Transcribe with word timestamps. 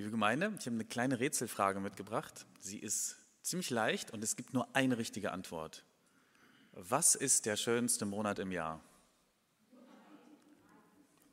Liebe 0.00 0.12
Gemeinde, 0.12 0.50
ich 0.58 0.64
habe 0.64 0.76
eine 0.76 0.86
kleine 0.86 1.20
Rätselfrage 1.20 1.78
mitgebracht. 1.78 2.46
Sie 2.58 2.78
ist 2.78 3.16
ziemlich 3.42 3.68
leicht 3.68 4.12
und 4.12 4.24
es 4.24 4.34
gibt 4.34 4.54
nur 4.54 4.66
eine 4.74 4.96
richtige 4.96 5.30
Antwort. 5.30 5.84
Was 6.72 7.14
ist 7.14 7.44
der 7.44 7.56
schönste 7.56 8.06
Monat 8.06 8.38
im 8.38 8.50
Jahr? 8.50 8.80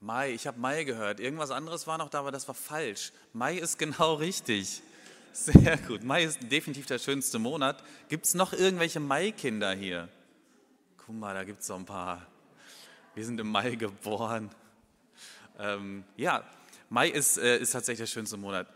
Mai, 0.01 0.33
ich 0.33 0.47
habe 0.47 0.59
Mai 0.59 0.83
gehört. 0.83 1.21
Irgendwas 1.21 1.49
anderes 1.49 1.87
war 1.87 1.97
noch 1.97 2.09
da, 2.09 2.19
aber 2.19 2.31
das 2.31 2.49
war 2.49 2.55
falsch. 2.55 3.13
Mai 3.31 3.55
ist 3.55 3.79
genau 3.79 4.15
richtig. 4.15 4.81
Sehr 5.31 5.77
gut. 5.77 6.03
Mai 6.03 6.25
ist 6.25 6.51
definitiv 6.51 6.87
der 6.87 6.99
schönste 6.99 7.39
Monat. 7.39 7.81
Gibt 8.09 8.25
es 8.25 8.33
noch 8.33 8.51
irgendwelche 8.51 8.99
Mai-Kinder 8.99 9.71
hier? 9.75 10.09
Guck 11.05 11.15
mal, 11.15 11.33
da 11.33 11.45
gibt 11.45 11.61
es 11.61 11.67
so 11.67 11.75
ein 11.75 11.85
paar. 11.85 12.27
Wir 13.15 13.23
sind 13.23 13.39
im 13.39 13.47
Mai 13.47 13.75
geboren. 13.75 14.51
Ähm, 15.57 16.03
ja, 16.17 16.43
Mai 16.89 17.09
ist, 17.09 17.37
äh, 17.37 17.57
ist 17.59 17.71
tatsächlich 17.71 18.09
der 18.09 18.13
schönste 18.13 18.37
Monat. 18.37 18.67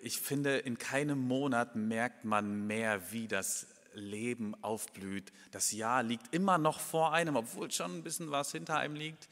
Ich 0.00 0.18
finde, 0.18 0.58
in 0.58 0.78
keinem 0.78 1.18
Monat 1.18 1.76
merkt 1.76 2.24
man 2.24 2.66
mehr, 2.66 3.12
wie 3.12 3.28
das 3.28 3.66
Leben 3.94 4.54
aufblüht. 4.62 5.32
Das 5.50 5.72
Jahr 5.72 6.02
liegt 6.02 6.34
immer 6.34 6.58
noch 6.58 6.80
vor 6.80 7.12
einem, 7.12 7.36
obwohl 7.36 7.70
schon 7.70 7.98
ein 7.98 8.02
bisschen 8.02 8.30
was 8.30 8.52
hinter 8.52 8.78
einem 8.78 8.94
liegt. 8.94 9.28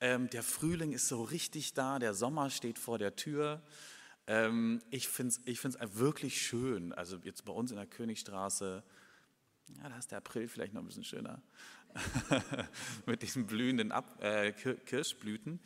Ähm, 0.00 0.28
der 0.30 0.42
Frühling 0.42 0.92
ist 0.92 1.08
so 1.08 1.22
richtig 1.22 1.74
da, 1.74 1.98
der 1.98 2.14
Sommer 2.14 2.50
steht 2.50 2.78
vor 2.78 2.98
der 2.98 3.16
Tür. 3.16 3.62
Ähm, 4.26 4.82
ich 4.90 5.08
finde 5.08 5.30
es 5.30 5.40
ich 5.44 5.98
wirklich 5.98 6.40
schön. 6.40 6.92
Also 6.92 7.18
jetzt 7.24 7.44
bei 7.44 7.52
uns 7.52 7.70
in 7.70 7.76
der 7.76 7.86
Königstraße, 7.86 8.82
ja, 9.76 9.88
da 9.88 9.96
ist 9.98 10.10
der 10.10 10.18
April 10.18 10.48
vielleicht 10.48 10.74
noch 10.74 10.82
ein 10.82 10.86
bisschen 10.86 11.04
schöner. 11.04 11.42
Mit 13.06 13.22
diesen 13.22 13.46
blühenden 13.46 13.90
Ab 13.90 14.22
äh, 14.22 14.52
Kirschblüten. 14.52 15.60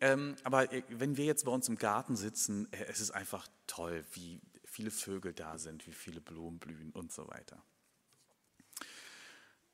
Ähm, 0.00 0.36
aber 0.44 0.72
äh, 0.72 0.82
wenn 0.88 1.16
wir 1.16 1.24
jetzt 1.24 1.44
bei 1.44 1.52
uns 1.52 1.68
im 1.68 1.76
Garten 1.76 2.16
sitzen, 2.16 2.72
äh, 2.72 2.84
es 2.84 3.00
ist 3.00 3.10
einfach 3.10 3.46
toll, 3.66 4.04
wie 4.12 4.40
viele 4.64 4.90
Vögel 4.90 5.32
da 5.32 5.58
sind, 5.58 5.86
wie 5.86 5.92
viele 5.92 6.20
Blumen 6.20 6.58
blühen 6.58 6.90
und 6.92 7.12
so 7.12 7.28
weiter. 7.28 7.62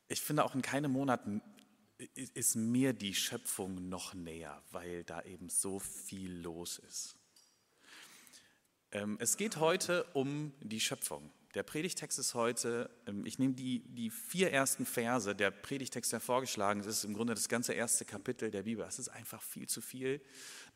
Ich 0.08 0.20
finde 0.20 0.44
auch 0.44 0.54
in 0.54 0.62
keinem 0.62 0.92
Monat 0.92 1.22
ist 2.14 2.56
mir 2.56 2.92
die 2.92 3.14
Schöpfung 3.14 3.88
noch 3.88 4.14
näher, 4.14 4.62
weil 4.70 5.04
da 5.04 5.22
eben 5.22 5.48
so 5.48 5.78
viel 5.78 6.32
los 6.32 6.78
ist. 6.78 7.16
Ähm, 8.92 9.16
es 9.20 9.36
geht 9.36 9.56
heute 9.56 10.04
um 10.12 10.52
die 10.60 10.80
Schöpfung. 10.80 11.32
Der 11.54 11.62
Predigtext 11.62 12.18
ist 12.18 12.34
heute, 12.34 12.90
ähm, 13.06 13.24
ich 13.24 13.38
nehme 13.38 13.54
die, 13.54 13.80
die 13.88 14.10
vier 14.10 14.52
ersten 14.52 14.84
Verse, 14.84 15.34
der 15.34 15.50
Predigtext, 15.50 16.12
der 16.12 16.20
vorgeschlagen 16.20 16.80
ist, 16.80 16.86
ist 16.86 17.04
im 17.04 17.14
Grunde 17.14 17.34
das 17.34 17.48
ganze 17.48 17.72
erste 17.72 18.04
Kapitel 18.04 18.50
der 18.50 18.64
Bibel. 18.64 18.84
Es 18.86 18.98
ist 18.98 19.08
einfach 19.08 19.42
viel 19.42 19.68
zu 19.68 19.80
viel. 19.80 20.20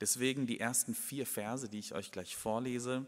Deswegen 0.00 0.46
die 0.46 0.60
ersten 0.60 0.94
vier 0.94 1.26
Verse, 1.26 1.68
die 1.68 1.78
ich 1.78 1.94
euch 1.94 2.10
gleich 2.10 2.36
vorlese, 2.36 3.06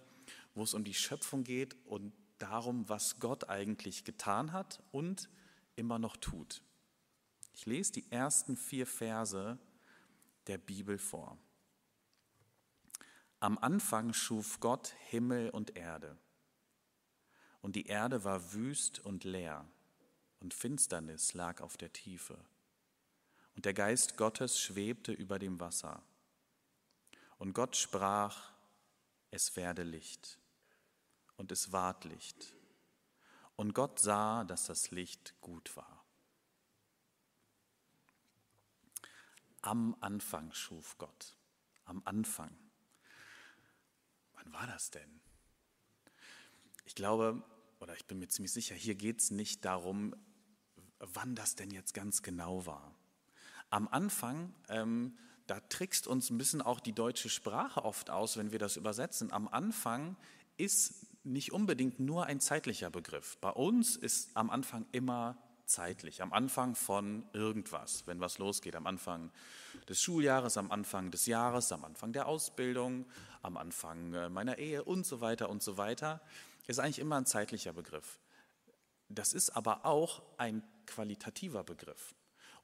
wo 0.55 0.63
es 0.63 0.75
um 0.75 0.85
die 0.85 0.95
Schöpfung 0.95 1.45
geht 1.45 1.77
und 1.87 2.13
darum, 2.39 2.89
was 2.89 3.21
Gott 3.21 3.49
eigentlich 3.49 4.05
getan 4.05 4.53
hat 4.53 4.83
und 4.91 5.31
immer 5.77 5.99
noch 5.99 6.17
tut. 6.17 6.63
Ich 7.55 7.67
lese 7.67 7.93
die 7.93 8.11
ersten 8.11 8.57
vier 8.57 8.87
Verse 8.87 9.59
der 10.47 10.59
Bibel 10.59 10.99
vor. 10.99 11.39
Am 13.41 13.59
Anfang 13.59 14.13
schuf 14.13 14.61
Gott 14.61 14.95
Himmel 15.09 15.51
und 15.51 15.77
Erde. 15.77 16.17
Und 17.63 17.77
die 17.77 17.87
Erde 17.87 18.25
war 18.25 18.53
wüst 18.53 18.99
und 19.01 19.25
leer, 19.25 19.65
und 20.41 20.53
Finsternis 20.53 21.35
lag 21.35 21.61
auf 21.61 21.77
der 21.77 21.93
Tiefe. 21.93 22.37
Und 23.55 23.65
der 23.65 23.75
Geist 23.75 24.17
Gottes 24.17 24.61
schwebte 24.61 25.13
über 25.13 25.39
dem 25.39 25.61
Wasser. 25.61 26.03
Und 27.39 27.53
Gott 27.55 27.77
sprach, 27.77 28.53
es 29.31 29.57
werde 29.57 29.85
Licht. 29.85 30.39
Und 31.37 31.53
es 31.53 31.73
ward 31.73 32.05
Licht. 32.05 32.55
Und 33.57 33.75
Gott 33.75 34.01
sah, 34.01 34.45
dass 34.45 34.67
das 34.67 34.91
Licht 34.91 35.35
gut 35.41 35.77
war. 35.77 36.05
Am 39.61 39.97
Anfang 40.01 40.53
schuf 40.53 40.99
Gott. 40.99 41.37
Am 41.85 42.03
Anfang. 42.05 42.57
Wann 44.35 44.53
war 44.53 44.67
das 44.67 44.91
denn? 44.91 45.21
Ich 46.85 46.97
glaube, 46.97 47.43
oder 47.83 47.95
ich 47.97 48.07
bin 48.07 48.21
mir 48.21 48.29
ziemlich 48.29 48.53
sicher, 48.53 48.77
hier 48.77 48.95
geht 48.95 49.19
es 49.19 49.33
nicht 49.33 49.65
darum, 49.65 50.15
wann 51.01 51.35
das 51.35 51.57
denn 51.57 51.73
jetzt 51.73 51.95
ganz 51.95 52.23
genau 52.23 52.65
war. 52.65 52.95
Am 53.71 53.89
Anfang, 53.89 54.55
ähm, 54.69 55.19
da 55.49 55.59
trickst 55.59 56.07
uns 56.07 56.31
ein 56.31 56.39
bisschen 56.39 56.63
auch 56.63 56.79
die 56.79 56.93
deutsche 56.93 57.29
Sprache 57.29 57.85
oft 57.85 58.09
aus, 58.09 58.37
wenn 58.37 58.53
wir 58.53 58.61
das 58.61 58.77
übersetzen. 58.77 59.33
Am 59.33 59.49
Anfang 59.49 60.17
ist 60.57 61.07
nicht 61.25 61.53
unbedingt 61.53 61.99
nur 61.99 62.27
ein 62.27 62.39
zeitlicher 62.39 62.89
Begriff. 62.89 63.37
Bei 63.39 63.51
uns 63.51 63.97
ist 63.97 64.37
am 64.37 64.51
Anfang 64.51 64.87
immer 64.93 65.37
zeitlich, 65.65 66.23
am 66.23 66.33
Anfang 66.33 66.77
von 66.77 67.25
irgendwas, 67.33 68.07
wenn 68.07 68.21
was 68.21 68.39
losgeht, 68.39 68.77
am 68.77 68.87
Anfang 68.87 69.33
des 69.89 70.01
Schuljahres, 70.01 70.57
am 70.57 70.71
Anfang 70.71 71.11
des 71.11 71.27
Jahres, 71.27 71.73
am 71.73 71.85
Anfang 71.85 72.13
der 72.13 72.27
Ausbildung, 72.27 73.07
am 73.43 73.57
Anfang 73.57 74.13
äh, 74.15 74.29
meiner 74.29 74.59
Ehe 74.59 74.85
und 74.85 75.05
so 75.07 75.21
weiter 75.21 75.49
und 75.49 75.63
so 75.63 75.79
weiter, 75.79 76.21
ist 76.67 76.79
eigentlich 76.79 76.99
immer 76.99 77.17
ein 77.17 77.27
zeitlicher 77.27 77.73
Begriff. 77.73 78.21
Das 79.09 79.33
ist 79.33 79.51
aber 79.51 79.85
auch 79.85 80.23
ein 80.39 80.63
qualitativer 80.87 81.65
Begriff. 81.65 82.15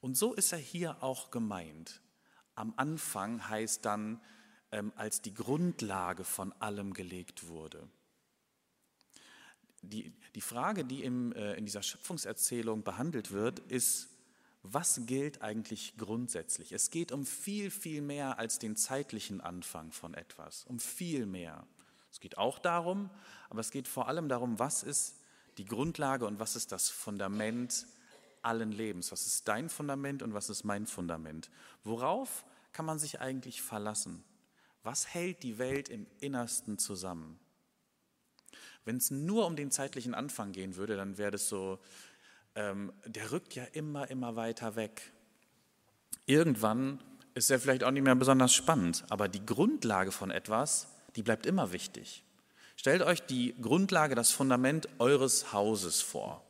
Und 0.01 0.15
so 0.15 0.33
ist 0.33 0.51
er 0.51 0.59
hier 0.59 1.03
auch 1.03 1.31
gemeint. 1.31 2.01
Am 2.55 2.73
Anfang 2.77 3.47
heißt 3.47 3.85
dann, 3.85 4.21
ähm, 4.71 4.93
als 4.95 5.21
die 5.21 5.33
Grundlage 5.33 6.23
von 6.23 6.53
allem 6.53 6.93
gelegt 6.93 7.47
wurde 7.47 7.89
die, 9.81 10.13
die 10.35 10.41
Frage, 10.41 10.85
die 10.85 11.03
im, 11.03 11.31
äh, 11.33 11.53
in 11.53 11.65
dieser 11.65 11.83
Schöpfungserzählung 11.83 12.83
behandelt 12.83 13.31
wird, 13.31 13.59
ist, 13.59 14.09
was 14.61 15.01
gilt 15.05 15.41
eigentlich 15.41 15.95
grundsätzlich? 15.97 16.73
Es 16.73 16.89
geht 16.89 17.11
um 17.11 17.25
viel, 17.25 17.71
viel 17.71 18.01
mehr 18.01 18.39
als 18.39 18.59
den 18.59 18.75
zeitlichen 18.75 19.39
Anfang 19.39 19.91
von 19.91 20.13
etwas, 20.13 20.65
um 20.65 20.79
viel 20.79 21.25
mehr. 21.25 21.65
Es 22.11 22.19
geht 22.19 22.37
auch 22.37 22.59
darum, 22.59 23.09
aber 23.49 23.59
es 23.59 23.71
geht 23.71 23.87
vor 23.87 24.07
allem 24.07 24.29
darum, 24.29 24.59
was 24.59 24.83
ist 24.83 25.15
die 25.57 25.65
Grundlage 25.65 26.25
und 26.25 26.39
was 26.39 26.55
ist 26.55 26.71
das 26.71 26.89
Fundament 26.89 27.85
allen 28.41 28.71
Lebens? 28.71 29.11
Was 29.11 29.27
ist 29.27 29.47
dein 29.47 29.69
Fundament 29.69 30.23
und 30.23 30.33
was 30.33 30.49
ist 30.49 30.63
mein 30.63 30.87
Fundament? 30.87 31.49
Worauf 31.83 32.45
kann 32.71 32.85
man 32.85 32.99
sich 32.99 33.19
eigentlich 33.19 33.61
verlassen? 33.61 34.23
Was 34.83 35.13
hält 35.13 35.43
die 35.43 35.57
Welt 35.57 35.89
im 35.89 36.07
Innersten 36.19 36.77
zusammen? 36.77 37.39
Wenn 38.85 38.97
es 38.97 39.11
nur 39.11 39.45
um 39.45 39.55
den 39.55 39.71
zeitlichen 39.71 40.13
Anfang 40.13 40.51
gehen 40.51 40.75
würde, 40.75 40.95
dann 40.95 41.17
wäre 41.17 41.31
das 41.31 41.49
so, 41.49 41.79
ähm, 42.55 42.93
der 43.05 43.31
rückt 43.31 43.53
ja 43.55 43.63
immer, 43.65 44.09
immer 44.09 44.35
weiter 44.35 44.75
weg. 44.75 45.11
Irgendwann 46.25 47.03
ist 47.33 47.51
er 47.51 47.59
vielleicht 47.59 47.83
auch 47.83 47.91
nicht 47.91 48.03
mehr 48.03 48.15
besonders 48.15 48.53
spannend, 48.53 49.05
aber 49.09 49.27
die 49.27 49.45
Grundlage 49.45 50.11
von 50.11 50.31
etwas, 50.31 50.87
die 51.15 51.23
bleibt 51.23 51.45
immer 51.45 51.71
wichtig. 51.71 52.23
Stellt 52.75 53.01
euch 53.01 53.21
die 53.21 53.55
Grundlage, 53.61 54.15
das 54.15 54.31
Fundament 54.31 54.87
eures 54.99 55.51
Hauses 55.51 56.01
vor. 56.01 56.43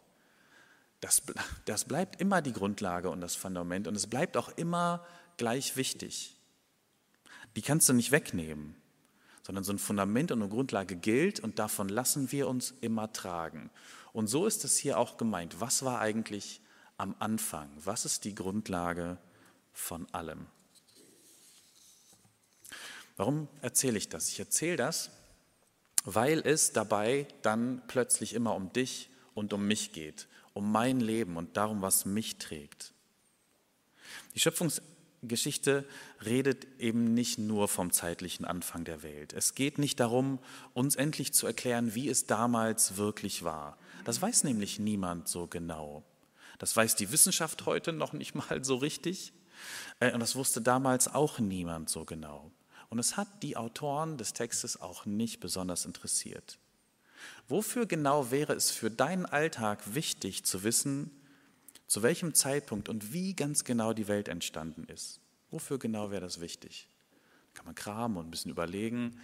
Das, 1.02 1.24
das 1.66 1.86
bleibt 1.86 2.20
immer 2.22 2.42
die 2.42 2.53
Grundlage 2.53 3.09
und 3.09 3.22
das 3.22 3.36
Fundament 3.36 3.88
und 3.88 3.96
es 3.96 4.08
bleibt 4.08 4.38
auch 4.38 4.50
immer 4.58 5.06
gleich 5.38 5.75
wichtig. 5.75 6.36
Die 7.56 7.62
kannst 7.62 7.90
du 7.90 7.94
nicht 7.94 8.12
wegnehmen 8.12 8.75
sondern 9.50 9.64
so 9.64 9.74
ein 9.74 9.80
Fundament 9.80 10.31
und 10.31 10.44
eine 10.44 10.52
Grundlage 10.52 10.96
gilt 10.96 11.40
und 11.40 11.58
davon 11.58 11.90
lassen 11.90 12.31
wir 12.31 12.48
uns 12.48 12.69
immer 12.81 13.12
tragen. 13.14 13.72
Und 14.14 14.28
so 14.28 14.46
ist 14.46 14.64
es 14.64 14.78
hier 14.78 15.00
auch 15.00 15.18
gemeint. 15.18 15.59
Was 15.59 15.84
war 15.84 16.00
eigentlich 16.00 16.62
am 16.98 17.16
Anfang? 17.18 17.68
Was 17.84 18.06
ist 18.06 18.25
die 18.25 18.36
Grundlage 18.36 19.18
von 19.74 20.06
allem? 20.14 20.46
Warum 23.19 23.50
erzähle 23.62 23.97
ich 23.97 24.07
das? 24.07 24.30
Ich 24.30 24.40
erzähle 24.40 24.78
das, 24.78 25.12
weil 26.06 26.39
es 26.39 26.71
dabei 26.71 27.27
dann 27.42 27.81
plötzlich 27.89 28.33
immer 28.33 28.56
um 28.56 28.71
dich 28.71 29.10
und 29.33 29.51
um 29.51 29.68
mich 29.68 29.92
geht, 29.92 30.30
um 30.54 30.71
mein 30.71 31.01
Leben 31.01 31.36
und 31.36 31.57
darum, 31.57 31.81
was 31.81 32.06
mich 32.06 32.38
trägt. 32.38 32.94
Die 34.36 34.39
Schöpfungs 34.39 34.81
Geschichte 35.21 35.86
redet 36.24 36.66
eben 36.80 37.13
nicht 37.13 37.39
nur 37.39 37.68
vom 37.68 37.92
zeitlichen 37.92 38.45
Anfang 38.45 38.86
der 38.86 39.04
Welt. 39.04 39.33
Es 39.33 39.54
geht 39.54 39.80
nicht 39.80 40.00
darum, 40.00 40.39
uns 40.74 40.95
endlich 40.95 41.33
zu 41.33 41.45
erklären, 41.45 41.94
wie 41.95 42.07
es 42.07 42.25
damals 42.25 42.95
wirklich 42.95 43.44
war. 43.44 43.77
Das 44.06 44.21
weiß 44.21 44.45
nämlich 44.45 44.80
niemand 44.80 45.27
so 45.27 45.45
genau. 45.45 46.06
Das 46.57 46.74
weiß 46.74 46.95
die 46.95 47.12
Wissenschaft 47.12 47.66
heute 47.66 47.92
noch 47.92 48.13
nicht 48.13 48.33
mal 48.33 48.63
so 48.63 48.77
richtig. 48.77 49.33
Äh, 50.00 50.13
und 50.13 50.21
das 50.21 50.38
wusste 50.38 50.62
damals 50.62 51.13
auch 51.13 51.39
niemand 51.39 51.89
so 51.89 52.06
genau. 52.06 52.50
Und 52.89 53.00
es 53.00 53.18
hat 53.18 53.44
die 53.44 53.56
Autoren 53.56 54.18
des 54.18 54.33
Textes 54.33 54.81
auch 54.81 55.06
nicht 55.06 55.39
besonders 55.39 55.86
interessiert. 55.86 56.57
Wofür 57.47 57.86
genau 57.86 58.31
wäre 58.31 58.53
es 58.53 58.71
für 58.71 58.89
deinen 58.89 59.25
Alltag 59.25 59.94
wichtig 59.94 60.44
zu 60.44 60.63
wissen, 60.63 61.12
zu 61.88 62.03
welchem 62.03 62.33
Zeitpunkt 62.33 62.89
und 62.89 63.13
wie 63.13 63.36
ganz 63.36 63.63
genau 63.63 63.94
die 63.94 64.07
Welt 64.07 64.27
entstanden 64.27 64.86
ist. 64.86 65.19
Wofür 65.51 65.80
genau 65.80 66.12
wäre 66.12 66.21
das 66.21 66.39
wichtig? 66.39 66.88
Kann 67.53 67.65
man 67.65 67.75
kramen 67.75 68.18
und 68.18 68.27
ein 68.27 68.31
bisschen 68.31 68.51
überlegen. 68.51 69.19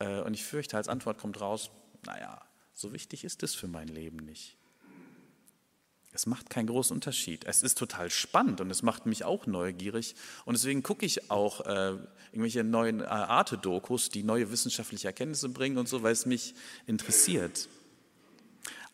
Äh, 0.00 0.20
und 0.20 0.34
ich 0.34 0.44
fürchte, 0.44 0.76
als 0.76 0.88
Antwort 0.88 1.18
kommt 1.18 1.40
raus, 1.40 1.70
naja, 2.04 2.44
so 2.74 2.92
wichtig 2.92 3.24
ist 3.24 3.42
es 3.42 3.54
für 3.54 3.68
mein 3.68 3.88
Leben 3.88 4.18
nicht. 4.18 4.56
Es 6.14 6.26
macht 6.26 6.48
keinen 6.48 6.68
großen 6.68 6.94
Unterschied. 6.94 7.44
Es 7.44 7.64
ist 7.64 7.76
total 7.76 8.08
spannend 8.08 8.60
und 8.60 8.70
es 8.70 8.82
macht 8.82 9.04
mich 9.04 9.24
auch 9.24 9.46
neugierig. 9.46 10.14
Und 10.44 10.54
deswegen 10.54 10.84
gucke 10.84 11.04
ich 11.04 11.28
auch 11.28 11.62
äh, 11.62 11.96
irgendwelche 12.30 12.62
neuen 12.62 13.00
äh, 13.00 13.04
Arte-Dokus, 13.04 14.10
die 14.10 14.22
neue 14.22 14.52
wissenschaftliche 14.52 15.08
Erkenntnisse 15.08 15.48
bringen 15.48 15.76
und 15.76 15.88
so, 15.88 16.04
weil 16.04 16.12
es 16.12 16.24
mich 16.24 16.54
interessiert. 16.86 17.68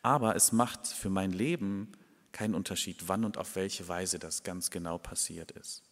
Aber 0.00 0.34
es 0.34 0.52
macht 0.52 0.86
für 0.86 1.10
mein 1.10 1.30
Leben 1.30 1.92
keinen 2.32 2.54
Unterschied, 2.54 3.06
wann 3.06 3.26
und 3.26 3.36
auf 3.36 3.54
welche 3.54 3.86
Weise 3.86 4.18
das 4.18 4.42
ganz 4.42 4.70
genau 4.70 4.96
passiert 4.96 5.50
ist. 5.50 5.82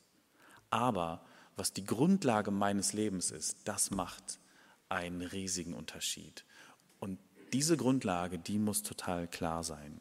Aber 0.70 1.22
was 1.56 1.74
die 1.74 1.84
Grundlage 1.84 2.50
meines 2.50 2.94
Lebens 2.94 3.30
ist, 3.30 3.58
das 3.64 3.90
macht 3.90 4.38
einen 4.88 5.20
riesigen 5.20 5.74
Unterschied. 5.74 6.46
Und 7.00 7.18
diese 7.52 7.76
Grundlage, 7.76 8.38
die 8.38 8.58
muss 8.58 8.82
total 8.82 9.28
klar 9.28 9.62
sein. 9.62 10.00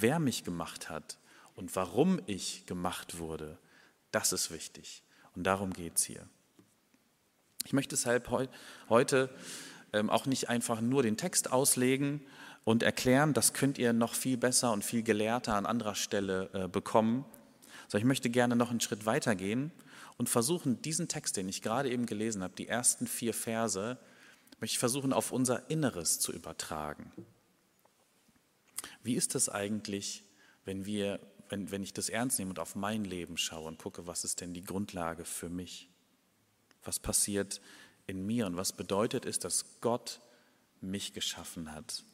Wer 0.00 0.18
mich 0.18 0.42
gemacht 0.42 0.90
hat 0.90 1.18
und 1.54 1.74
warum 1.76 2.20
ich 2.26 2.66
gemacht 2.66 3.18
wurde, 3.18 3.58
das 4.10 4.32
ist 4.32 4.50
wichtig. 4.50 5.02
Und 5.36 5.44
darum 5.44 5.72
geht 5.72 5.96
es 5.96 6.04
hier. 6.04 6.28
Ich 7.64 7.72
möchte 7.72 7.94
deshalb 7.94 8.28
heute 8.88 9.30
ähm, 9.92 10.10
auch 10.10 10.26
nicht 10.26 10.48
einfach 10.48 10.80
nur 10.80 11.02
den 11.02 11.16
Text 11.16 11.52
auslegen 11.52 12.20
und 12.64 12.82
erklären, 12.82 13.34
das 13.34 13.52
könnt 13.52 13.78
ihr 13.78 13.92
noch 13.92 14.14
viel 14.14 14.36
besser 14.36 14.72
und 14.72 14.84
viel 14.84 15.02
gelehrter 15.02 15.54
an 15.54 15.64
anderer 15.66 15.94
Stelle 15.94 16.50
äh, 16.52 16.68
bekommen. 16.68 17.24
So, 17.88 17.96
ich 17.96 18.04
möchte 18.04 18.30
gerne 18.30 18.56
noch 18.56 18.70
einen 18.70 18.80
Schritt 18.80 19.06
weiter 19.06 19.34
gehen 19.34 19.70
und 20.16 20.28
versuchen, 20.28 20.82
diesen 20.82 21.06
Text, 21.06 21.36
den 21.36 21.48
ich 21.48 21.62
gerade 21.62 21.90
eben 21.90 22.06
gelesen 22.06 22.42
habe, 22.42 22.54
die 22.56 22.68
ersten 22.68 23.06
vier 23.06 23.32
Verse, 23.32 23.96
möchte 24.60 24.74
ich 24.74 24.78
versuchen, 24.78 25.12
auf 25.12 25.30
unser 25.30 25.70
Inneres 25.70 26.18
zu 26.18 26.32
übertragen. 26.32 27.12
Wie 29.02 29.14
ist 29.14 29.34
das 29.34 29.48
eigentlich, 29.48 30.24
wenn, 30.64 30.86
wir, 30.86 31.20
wenn, 31.48 31.70
wenn 31.70 31.82
ich 31.82 31.92
das 31.92 32.08
ernst 32.08 32.38
nehme 32.38 32.50
und 32.50 32.58
auf 32.58 32.74
mein 32.74 33.04
Leben 33.04 33.36
schaue 33.36 33.68
und 33.68 33.78
gucke, 33.78 34.06
was 34.06 34.24
ist 34.24 34.40
denn 34.40 34.54
die 34.54 34.64
Grundlage 34.64 35.24
für 35.24 35.48
mich? 35.48 35.88
Was 36.82 36.98
passiert 36.98 37.60
in 38.06 38.26
mir 38.26 38.46
und 38.46 38.56
was 38.56 38.72
bedeutet 38.72 39.24
es, 39.24 39.38
dass 39.38 39.80
Gott 39.80 40.20
mich 40.80 41.12
geschaffen 41.12 41.72
hat? 41.72 42.04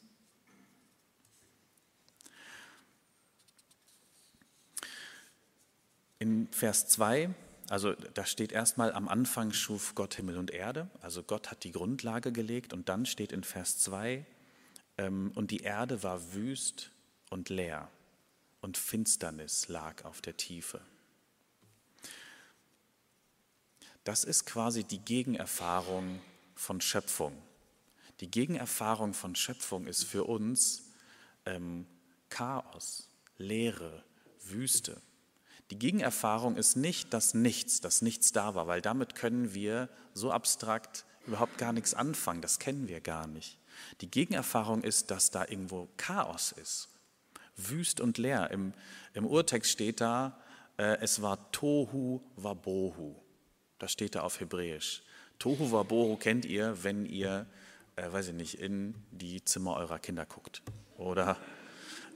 In 6.19 6.49
Vers 6.53 6.87
2, 6.89 7.35
also 7.71 7.95
da 7.95 8.27
steht 8.27 8.53
erstmal, 8.53 8.93
am 8.93 9.09
Anfang 9.09 9.53
schuf 9.53 9.95
Gott 9.95 10.15
Himmel 10.15 10.37
und 10.37 10.51
Erde, 10.51 10.91
also 11.01 11.23
Gott 11.23 11.51
hat 11.51 11.65
die 11.65 11.73
Grundlage 11.73 12.31
gelegt 12.31 12.75
und 12.75 12.91
dann 12.91 13.07
steht 13.07 13.33
in 13.33 13.43
Vers 13.43 13.79
2, 13.79 14.17
ähm, 14.17 14.27
und 15.09 15.51
die 15.51 15.61
Erde 15.61 16.03
war 16.03 16.35
wüst 16.35 16.91
und 17.31 17.49
leer 17.49 17.89
und 18.61 18.77
Finsternis 18.77 19.69
lag 19.69 20.05
auf 20.05 20.21
der 20.21 20.37
Tiefe. 20.37 20.81
Das 24.05 24.25
ist 24.25 24.47
quasi 24.47 24.85
die 24.85 25.05
Gegenerfahrung 25.05 26.21
von 26.55 26.81
Schöpfung. 26.81 27.37
Die 28.21 28.31
Gegenerfahrung 28.31 29.15
von 29.15 29.35
Schöpfung 29.35 29.87
ist 29.87 30.05
für 30.05 30.25
uns 30.25 30.91
ähm, 31.47 31.87
Chaos, 32.29 33.09
Leere, 33.39 34.05
Wüste. 34.43 35.01
Die 35.71 35.79
Gegenerfahrung 35.79 36.57
ist 36.57 36.77
nicht 36.77 37.15
das 37.15 37.35
Nichts, 37.35 37.81
das 37.81 38.03
Nichts 38.03 38.33
da 38.33 38.55
war, 38.55 38.67
weil 38.67 38.83
damit 38.83 39.15
können 39.15 39.55
wir 39.55 39.89
so 40.15 40.33
abstrakt 40.33 41.05
überhaupt 41.27 41.59
gar 41.59 41.73
nichts 41.73 41.95
anfangen, 41.95 42.43
das 42.43 42.59
kennen 42.59 42.89
wir 42.89 43.01
gar 43.01 43.27
nicht. 43.27 43.60
Die 44.01 44.11
Gegenerfahrung 44.11 44.83
ist, 44.83 45.11
dass 45.11 45.31
da 45.31 45.43
irgendwo 45.43 45.89
Chaos 45.97 46.53
ist, 46.53 46.89
wüst 47.57 48.01
und 48.01 48.19
leer. 48.19 48.51
Im, 48.51 48.73
im 49.15 49.27
Urtext 49.27 49.71
steht 49.71 50.01
da, 50.01 50.39
äh, 50.77 50.99
es 51.01 51.23
war 51.23 51.51
Tohu 51.53 52.21
Wabohu. 52.37 53.17
Das 53.79 53.93
steht 53.93 54.15
da 54.15 54.23
auf 54.23 54.41
Hebräisch. 54.41 55.03
Tohu 55.39 55.73
Wabohu 55.73 56.17
kennt 56.17 56.45
ihr, 56.45 56.83
wenn 56.83 57.07
ihr, 57.07 57.47
äh, 57.97 58.11
weiß 58.11 58.29
ich 58.29 58.35
nicht, 58.35 58.61
in 58.61 58.95
die 59.11 59.45
Zimmer 59.45 59.77
eurer 59.77 59.99
Kinder 59.99 60.27
guckt 60.27 60.63
oder 60.97 61.37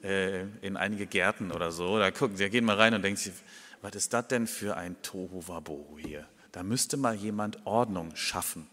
äh, 0.02 0.43
in 0.60 0.76
einige 0.76 1.06
Gärten 1.06 1.50
oder 1.50 1.72
so. 1.72 1.99
Da 1.99 2.10
gucken 2.10 2.37
sie, 2.37 2.49
gehen 2.50 2.64
mal 2.64 2.76
rein 2.76 2.94
und 2.94 3.02
denken 3.02 3.19
sich, 3.19 3.32
was 3.81 3.94
ist 3.94 4.12
das 4.12 4.28
denn 4.28 4.46
für 4.46 4.76
ein 4.76 5.00
Tohu 5.02 5.46
Wabohu 5.46 5.99
hier? 5.99 6.26
Da 6.52 6.62
müsste 6.62 6.96
mal 6.96 7.14
jemand 7.14 7.67
Ordnung 7.67 8.14
schaffen. 8.14 8.69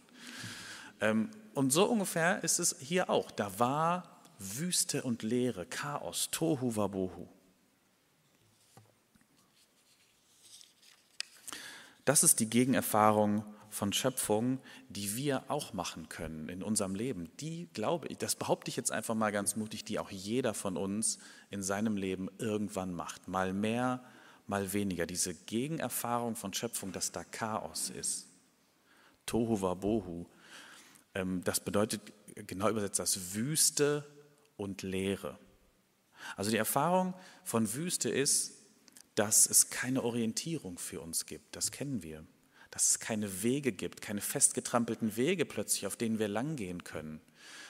Ähm, 1.01 1.29
und 1.61 1.69
so 1.69 1.85
ungefähr 1.85 2.43
ist 2.43 2.57
es 2.57 2.75
hier 2.79 3.11
auch. 3.11 3.29
Da 3.29 3.59
war 3.59 4.19
Wüste 4.39 5.03
und 5.03 5.21
Leere, 5.21 5.67
Chaos, 5.67 6.29
Tohu 6.31 6.75
Wabohu. 6.75 7.27
Das 12.03 12.23
ist 12.23 12.39
die 12.39 12.49
Gegenerfahrung 12.49 13.45
von 13.69 13.93
Schöpfung, 13.93 14.59
die 14.89 15.15
wir 15.15 15.51
auch 15.51 15.71
machen 15.73 16.09
können 16.09 16.49
in 16.49 16.63
unserem 16.63 16.95
Leben. 16.95 17.29
Die, 17.39 17.69
glaube 17.73 18.07
ich, 18.07 18.17
das 18.17 18.35
behaupte 18.35 18.69
ich 18.69 18.75
jetzt 18.75 18.91
einfach 18.91 19.13
mal 19.13 19.31
ganz 19.31 19.55
mutig, 19.55 19.85
die 19.85 19.99
auch 19.99 20.09
jeder 20.09 20.55
von 20.55 20.77
uns 20.77 21.19
in 21.51 21.61
seinem 21.61 21.95
Leben 21.95 22.27
irgendwann 22.39 22.91
macht. 22.91 23.27
Mal 23.27 23.53
mehr, 23.53 24.03
mal 24.47 24.73
weniger. 24.73 25.05
Diese 25.05 25.35
Gegenerfahrung 25.35 26.35
von 26.35 26.55
Schöpfung, 26.55 26.91
dass 26.91 27.11
da 27.11 27.23
Chaos 27.23 27.91
ist. 27.91 28.25
Tohu 29.27 29.61
Wabohu. 29.61 30.25
Ähm, 31.13 31.43
das 31.43 31.59
bedeutet 31.59 32.01
genau 32.35 32.69
übersetzt 32.69 32.99
das 32.99 33.33
Wüste 33.33 34.05
und 34.57 34.81
Leere. 34.81 35.37
Also 36.35 36.51
die 36.51 36.57
Erfahrung 36.57 37.13
von 37.43 37.73
Wüste 37.73 38.09
ist, 38.09 38.53
dass 39.15 39.49
es 39.49 39.69
keine 39.69 40.03
Orientierung 40.03 40.77
für 40.77 41.01
uns 41.01 41.25
gibt. 41.25 41.55
Das 41.55 41.71
kennen 41.71 42.03
wir. 42.03 42.25
Dass 42.69 42.91
es 42.91 42.99
keine 42.99 43.43
Wege 43.43 43.73
gibt, 43.73 44.01
keine 44.01 44.21
festgetrampelten 44.21 45.17
Wege 45.17 45.45
plötzlich, 45.45 45.87
auf 45.87 45.97
denen 45.97 46.19
wir 46.19 46.29
langgehen 46.29 46.83
können. 46.83 47.19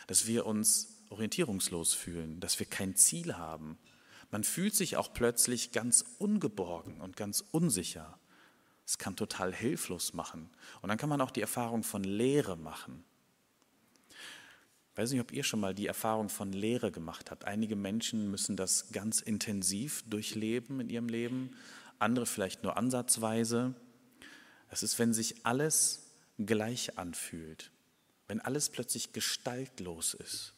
Dass 0.07 0.27
wir 0.27 0.45
uns 0.45 0.99
orientierungslos 1.09 1.93
fühlen, 1.93 2.39
dass 2.39 2.59
wir 2.59 2.67
kein 2.67 2.95
Ziel 2.95 3.35
haben. 3.35 3.77
Man 4.29 4.43
fühlt 4.43 4.75
sich 4.75 4.97
auch 4.97 5.11
plötzlich 5.13 5.71
ganz 5.71 6.05
ungeborgen 6.19 7.01
und 7.01 7.17
ganz 7.17 7.43
unsicher. 7.51 8.19
Es 8.85 8.97
kann 8.97 9.15
total 9.15 9.53
hilflos 9.53 10.13
machen. 10.13 10.49
Und 10.81 10.89
dann 10.89 10.97
kann 10.97 11.09
man 11.09 11.21
auch 11.21 11.31
die 11.31 11.41
Erfahrung 11.41 11.83
von 11.83 12.03
Leere 12.03 12.55
machen. 12.55 13.03
Ich 14.91 14.97
weiß 14.97 15.11
nicht, 15.11 15.21
ob 15.21 15.31
ihr 15.31 15.43
schon 15.43 15.61
mal 15.61 15.73
die 15.73 15.87
Erfahrung 15.87 16.27
von 16.27 16.51
Leere 16.51 16.91
gemacht 16.91 17.31
habt. 17.31 17.45
Einige 17.45 17.77
Menschen 17.77 18.29
müssen 18.29 18.57
das 18.57 18.91
ganz 18.91 19.21
intensiv 19.21 20.03
durchleben 20.09 20.81
in 20.81 20.89
ihrem 20.89 21.07
Leben, 21.07 21.55
andere 21.97 22.25
vielleicht 22.25 22.63
nur 22.63 22.75
ansatzweise. 22.75 23.73
Es 24.69 24.83
ist, 24.83 24.99
wenn 24.99 25.13
sich 25.13 25.45
alles 25.45 26.11
gleich 26.37 26.97
anfühlt, 26.97 27.71
wenn 28.27 28.41
alles 28.41 28.69
plötzlich 28.69 29.13
gestaltlos 29.13 30.13
ist, 30.13 30.55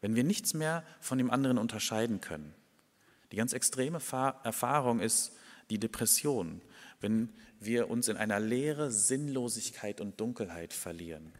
wenn 0.00 0.16
wir 0.16 0.24
nichts 0.24 0.54
mehr 0.54 0.84
von 1.00 1.18
dem 1.18 1.30
anderen 1.30 1.58
unterscheiden 1.58 2.20
können. 2.20 2.54
Die 3.30 3.36
ganz 3.36 3.52
extreme 3.52 3.98
Erfahrung 3.98 4.98
ist 4.98 5.36
die 5.70 5.78
Depression, 5.78 6.60
wenn 7.00 7.32
wir 7.60 7.88
uns 7.88 8.08
in 8.08 8.16
einer 8.16 8.40
Leere, 8.40 8.90
Sinnlosigkeit 8.90 10.00
und 10.00 10.20
Dunkelheit 10.20 10.72
verlieren. 10.72 11.32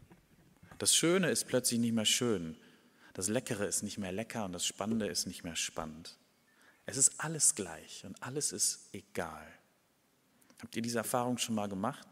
Das 0.83 0.93
Schöne 0.93 1.31
ist 1.31 1.47
plötzlich 1.47 1.79
nicht 1.79 1.93
mehr 1.93 2.03
schön. 2.03 2.57
Das 3.13 3.29
Leckere 3.29 3.65
ist 3.65 3.83
nicht 3.83 3.97
mehr 3.97 4.11
lecker 4.11 4.43
und 4.43 4.51
das 4.51 4.65
Spannende 4.65 5.07
ist 5.07 5.27
nicht 5.27 5.45
mehr 5.45 5.55
spannend. 5.55 6.17
Es 6.85 6.97
ist 6.97 7.21
alles 7.21 7.55
gleich 7.55 8.03
und 8.03 8.21
alles 8.21 8.51
ist 8.51 8.89
egal. 8.91 9.47
Habt 10.61 10.75
ihr 10.75 10.81
diese 10.81 10.97
Erfahrung 10.97 11.37
schon 11.37 11.55
mal 11.55 11.69
gemacht? 11.69 12.05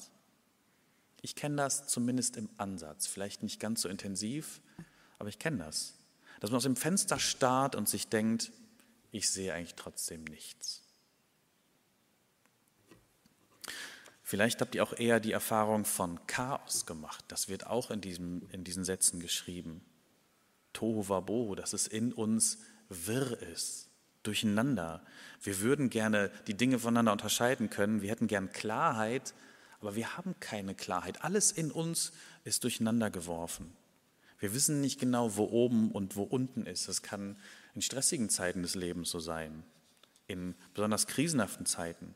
Ich 1.22 1.36
kenne 1.36 1.58
das 1.58 1.88
zumindest 1.88 2.38
im 2.38 2.48
Ansatz, 2.56 3.08
vielleicht 3.08 3.44
nicht 3.44 3.60
ganz 3.60 3.82
so 3.82 3.90
intensiv, 3.90 4.62
aber 5.20 5.28
ich 5.28 5.38
kenne 5.38 5.66
das. 5.66 5.96
Dass 6.40 6.51
man 6.51 6.56
aus 6.60 6.63
dem 6.63 6.78
Fenster 6.78 7.20
starrt 7.20 7.75
und 7.75 7.90
sich 7.90 8.08
denkt, 8.08 8.54
ich 9.12 9.30
sehe 9.30 9.54
eigentlich 9.54 9.75
trotzdem 9.75 10.24
nichts. 10.24 10.82
Vielleicht 14.32 14.62
habt 14.62 14.76
ihr 14.76 14.84
auch 14.84 14.98
eher 14.98 15.20
die 15.20 15.34
Erfahrung 15.34 15.84
von 15.84 16.26
Chaos 16.26 16.86
gemacht. 16.86 17.26
Das 17.28 17.50
wird 17.50 17.68
auch 17.68 17.92
in, 17.92 18.00
diesem, 18.00 18.48
in 18.54 18.64
diesen 18.64 18.86
Sätzen 18.86 19.20
geschrieben. 19.20 19.82
Tohu 20.72 21.10
Wabohu, 21.10 21.54
dass 21.54 21.74
es 21.74 21.86
in 21.86 22.14
uns 22.14 22.60
wirr 22.88 23.38
ist, 23.52 23.90
durcheinander. 24.24 25.06
Wir 25.44 25.60
würden 25.60 25.90
gerne 25.90 26.32
die 26.48 26.54
Dinge 26.54 26.80
voneinander 26.80 27.12
unterscheiden 27.12 27.70
können. 27.70 28.02
Wir 28.02 28.10
hätten 28.10 28.28
gern 28.28 28.54
Klarheit, 28.54 29.34
aber 29.82 29.96
wir 29.96 30.16
haben 30.16 30.34
keine 30.40 30.76
Klarheit. 30.76 31.26
Alles 31.26 31.52
in 31.52 31.70
uns 31.70 32.14
ist 32.46 32.64
durcheinander 32.64 33.10
geworfen. 33.10 33.74
Wir 34.40 34.54
wissen 34.54 34.80
nicht 34.80 34.98
genau, 34.98 35.36
wo 35.36 35.44
oben 35.44 35.92
und 35.92 36.16
wo 36.16 36.24
unten 36.24 36.66
ist. 36.66 36.88
Das 36.88 37.02
kann 37.02 37.36
in 37.76 37.82
stressigen 37.82 38.30
Zeiten 38.30 38.62
des 38.62 38.76
Lebens 38.76 39.10
so 39.10 39.20
sein, 39.20 39.64
in 40.28 40.56
besonders 40.74 41.06
krisenhaften 41.06 41.66
Zeiten. 41.66 42.16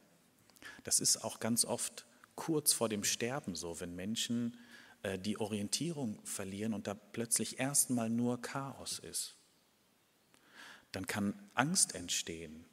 Das 0.84 1.00
ist 1.00 1.24
auch 1.24 1.40
ganz 1.40 1.66
oft 1.66 2.06
kurz 2.36 2.74
vor 2.74 2.90
dem 2.90 3.04
Sterben 3.04 3.56
so, 3.56 3.80
wenn 3.80 3.96
Menschen 3.96 4.58
äh, 5.04 5.20
die 5.20 5.40
Orientierung 5.40 6.20
verlieren 6.26 6.74
und 6.74 6.88
da 6.88 6.94
plötzlich 6.94 7.60
erstmal 7.60 8.10
nur 8.10 8.42
Chaos 8.42 9.00
ist. 9.00 9.36
Dann 10.92 11.08
kann 11.08 11.34
Angst 11.54 11.96
entstehen. 11.96 12.66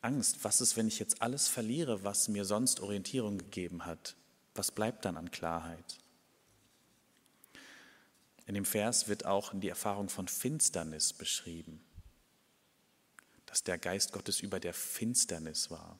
Angst, 0.00 0.44
was 0.44 0.60
ist, 0.60 0.76
wenn 0.76 0.88
ich 0.88 0.98
jetzt 0.98 1.22
alles 1.22 1.48
verliere, 1.48 2.04
was 2.04 2.28
mir 2.28 2.44
sonst 2.44 2.80
Orientierung 2.80 3.38
gegeben 3.38 3.84
hat? 3.84 4.14
Was 4.54 4.70
bleibt 4.70 5.04
dann 5.04 5.16
an 5.16 5.30
Klarheit? 5.30 5.98
In 8.46 8.54
dem 8.54 8.64
Vers 8.64 9.08
wird 9.08 9.26
auch 9.26 9.52
die 9.54 9.68
Erfahrung 9.68 10.08
von 10.08 10.26
Finsternis 10.26 11.12
beschrieben, 11.12 11.84
dass 13.44 13.62
der 13.62 13.76
Geist 13.76 14.12
Gottes 14.12 14.40
über 14.40 14.58
der 14.58 14.72
Finsternis 14.72 15.70
war. 15.70 15.98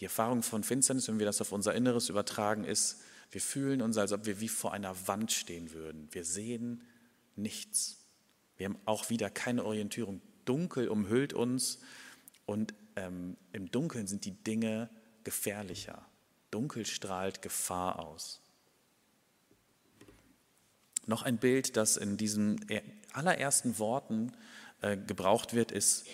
Die 0.00 0.04
Erfahrung 0.04 0.42
von 0.42 0.62
Finsternis, 0.62 1.08
wenn 1.08 1.18
wir 1.18 1.26
das 1.26 1.40
auf 1.40 1.52
unser 1.52 1.74
Inneres 1.74 2.08
übertragen, 2.08 2.64
ist, 2.64 3.00
wir 3.30 3.40
fühlen 3.40 3.82
uns, 3.82 3.98
als 3.98 4.12
ob 4.12 4.26
wir 4.26 4.40
wie 4.40 4.48
vor 4.48 4.72
einer 4.72 4.94
Wand 5.06 5.32
stehen 5.32 5.72
würden. 5.72 6.08
Wir 6.12 6.24
sehen 6.24 6.82
nichts. 7.36 7.98
Wir 8.56 8.66
haben 8.66 8.78
auch 8.84 9.10
wieder 9.10 9.28
keine 9.28 9.64
Orientierung. 9.64 10.20
Dunkel 10.44 10.88
umhüllt 10.88 11.32
uns 11.34 11.80
und 12.46 12.74
ähm, 12.96 13.36
im 13.52 13.70
Dunkeln 13.70 14.06
sind 14.06 14.24
die 14.24 14.32
Dinge 14.32 14.88
gefährlicher. 15.24 16.06
Dunkel 16.50 16.86
strahlt 16.86 17.42
Gefahr 17.42 17.98
aus. 17.98 18.40
Noch 21.06 21.22
ein 21.22 21.38
Bild, 21.38 21.76
das 21.76 21.96
in 21.96 22.16
diesen 22.16 22.64
allerersten 23.12 23.78
Worten 23.78 24.32
äh, 24.80 24.96
gebraucht 24.96 25.54
wird, 25.54 25.72
ist 25.72 26.06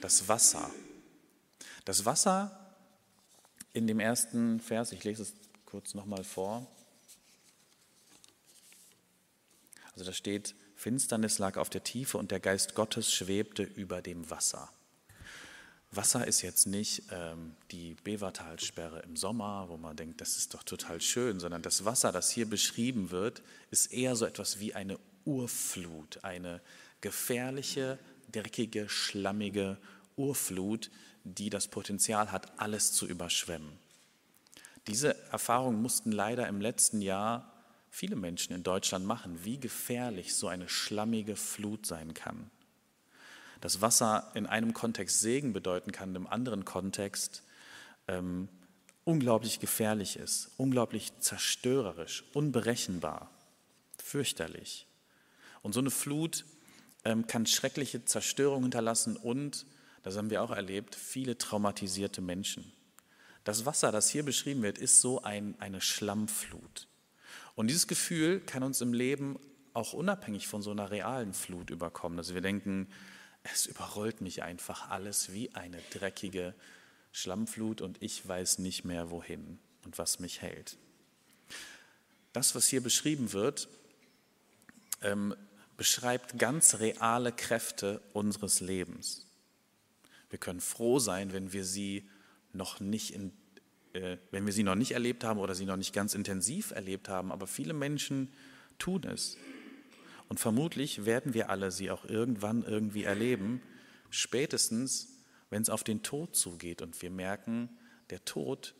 das 0.00 0.28
Wasser. 0.28 0.70
Das 1.84 2.04
Wasser 2.04 2.63
in 3.74 3.86
dem 3.86 4.00
ersten 4.00 4.60
Vers, 4.60 4.92
ich 4.92 5.04
lese 5.04 5.22
es 5.22 5.34
kurz 5.66 5.94
nochmal 5.94 6.24
vor. 6.24 6.66
Also 9.92 10.04
da 10.06 10.12
steht, 10.12 10.54
Finsternis 10.76 11.38
lag 11.38 11.56
auf 11.56 11.68
der 11.68 11.84
Tiefe 11.84 12.16
und 12.16 12.30
der 12.30 12.40
Geist 12.40 12.74
Gottes 12.74 13.12
schwebte 13.12 13.62
über 13.62 14.00
dem 14.00 14.30
Wasser. 14.30 14.70
Wasser 15.90 16.26
ist 16.26 16.42
jetzt 16.42 16.66
nicht 16.66 17.04
ähm, 17.10 17.54
die 17.70 17.94
Bevertalsperre 18.02 19.00
im 19.00 19.16
Sommer, 19.16 19.66
wo 19.68 19.76
man 19.76 19.96
denkt, 19.96 20.20
das 20.20 20.36
ist 20.36 20.54
doch 20.54 20.62
total 20.62 21.00
schön, 21.00 21.38
sondern 21.38 21.62
das 21.62 21.84
Wasser, 21.84 22.10
das 22.10 22.30
hier 22.30 22.48
beschrieben 22.48 23.10
wird, 23.10 23.42
ist 23.70 23.92
eher 23.92 24.16
so 24.16 24.24
etwas 24.24 24.58
wie 24.58 24.74
eine 24.74 24.98
Urflut, 25.24 26.22
eine 26.22 26.60
gefährliche, 27.00 27.98
dreckige, 28.32 28.88
schlammige 28.88 29.78
Urflut, 30.16 30.90
die 31.24 31.50
das 31.50 31.68
Potenzial 31.68 32.30
hat, 32.30 32.60
alles 32.60 32.92
zu 32.92 33.06
überschwemmen. 33.06 33.78
Diese 34.86 35.16
Erfahrung 35.30 35.80
mussten 35.80 36.12
leider 36.12 36.46
im 36.46 36.60
letzten 36.60 37.00
Jahr 37.00 37.50
viele 37.90 38.16
Menschen 38.16 38.54
in 38.54 38.62
Deutschland 38.62 39.06
machen, 39.06 39.44
wie 39.44 39.58
gefährlich 39.58 40.34
so 40.34 40.48
eine 40.48 40.68
schlammige 40.68 41.36
Flut 41.36 41.86
sein 41.86 42.12
kann. 42.12 42.50
Dass 43.60 43.80
Wasser 43.80 44.30
in 44.34 44.46
einem 44.46 44.74
Kontext 44.74 45.20
Segen 45.20 45.52
bedeuten 45.54 45.90
kann, 45.90 46.14
im 46.14 46.26
anderen 46.26 46.66
Kontext 46.66 47.42
ähm, 48.08 48.48
unglaublich 49.04 49.60
gefährlich 49.60 50.16
ist, 50.16 50.50
unglaublich 50.58 51.12
zerstörerisch, 51.20 52.24
unberechenbar, 52.34 53.30
fürchterlich. 53.96 54.86
Und 55.62 55.72
so 55.72 55.80
eine 55.80 55.90
Flut 55.90 56.44
ähm, 57.04 57.26
kann 57.26 57.46
schreckliche 57.46 58.04
Zerstörung 58.04 58.62
hinterlassen 58.62 59.16
und 59.16 59.64
das 60.04 60.18
haben 60.18 60.30
wir 60.30 60.42
auch 60.42 60.50
erlebt, 60.50 60.94
viele 60.94 61.36
traumatisierte 61.38 62.20
Menschen. 62.20 62.70
Das 63.42 63.64
Wasser, 63.64 63.90
das 63.90 64.10
hier 64.10 64.22
beschrieben 64.22 64.62
wird, 64.62 64.78
ist 64.78 65.00
so 65.00 65.22
ein, 65.22 65.56
eine 65.60 65.80
Schlammflut. 65.80 66.88
Und 67.54 67.68
dieses 67.68 67.88
Gefühl 67.88 68.40
kann 68.40 68.62
uns 68.62 68.80
im 68.82 68.92
Leben 68.92 69.38
auch 69.72 69.94
unabhängig 69.94 70.46
von 70.46 70.62
so 70.62 70.70
einer 70.70 70.90
realen 70.90 71.32
Flut 71.32 71.70
überkommen. 71.70 72.18
Also 72.18 72.34
wir 72.34 72.42
denken, 72.42 72.86
es 73.44 73.64
überrollt 73.64 74.20
mich 74.20 74.42
einfach 74.42 74.90
alles 74.90 75.32
wie 75.32 75.54
eine 75.54 75.78
dreckige 75.90 76.54
Schlammflut 77.12 77.80
und 77.80 78.02
ich 78.02 78.26
weiß 78.26 78.58
nicht 78.58 78.84
mehr 78.84 79.10
wohin 79.10 79.58
und 79.84 79.96
was 79.98 80.20
mich 80.20 80.42
hält. 80.42 80.76
Das, 82.34 82.54
was 82.54 82.66
hier 82.66 82.82
beschrieben 82.82 83.32
wird, 83.32 83.68
ähm, 85.00 85.34
beschreibt 85.78 86.38
ganz 86.38 86.74
reale 86.76 87.32
Kräfte 87.32 88.02
unseres 88.12 88.60
Lebens. 88.60 89.26
Wir 90.34 90.40
können 90.40 90.60
froh 90.60 90.98
sein, 90.98 91.32
wenn 91.32 91.52
wir 91.52 91.64
sie 91.64 92.08
noch 92.52 92.80
nicht 92.80 93.14
in, 93.14 93.30
äh, 93.92 94.16
wenn 94.32 94.44
wir 94.46 94.52
sie 94.52 94.64
noch 94.64 94.74
nicht 94.74 94.90
erlebt 94.90 95.22
haben 95.22 95.38
oder 95.38 95.54
sie 95.54 95.64
noch 95.64 95.76
nicht 95.76 95.92
ganz 95.92 96.12
intensiv 96.12 96.72
erlebt 96.72 97.08
haben, 97.08 97.30
aber 97.30 97.46
viele 97.46 97.72
Menschen 97.72 98.32
tun 98.80 99.04
es. 99.04 99.36
Und 100.28 100.40
vermutlich 100.40 101.04
werden 101.04 101.34
wir 101.34 101.50
alle 101.50 101.70
sie 101.70 101.88
auch 101.92 102.04
irgendwann 102.04 102.64
irgendwie 102.64 103.04
erleben, 103.04 103.62
spätestens, 104.10 105.20
wenn 105.50 105.62
es 105.62 105.70
auf 105.70 105.84
den 105.84 106.02
Tod 106.02 106.34
zugeht 106.34 106.82
und 106.82 107.00
wir 107.00 107.10
merken, 107.10 107.68
der 108.10 108.24
Tod 108.24 108.74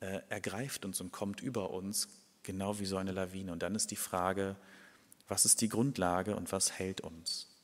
äh, 0.00 0.22
ergreift 0.28 0.84
uns 0.84 1.00
und 1.00 1.12
kommt 1.12 1.40
über 1.40 1.70
uns, 1.70 2.08
genau 2.42 2.80
wie 2.80 2.86
so 2.86 2.96
eine 2.96 3.12
Lawine. 3.12 3.52
Und 3.52 3.62
dann 3.62 3.76
ist 3.76 3.92
die 3.92 3.94
Frage, 3.94 4.56
was 5.28 5.44
ist 5.44 5.60
die 5.60 5.68
Grundlage 5.68 6.34
und 6.34 6.50
was 6.50 6.72
hält 6.72 7.00
uns? 7.00 7.55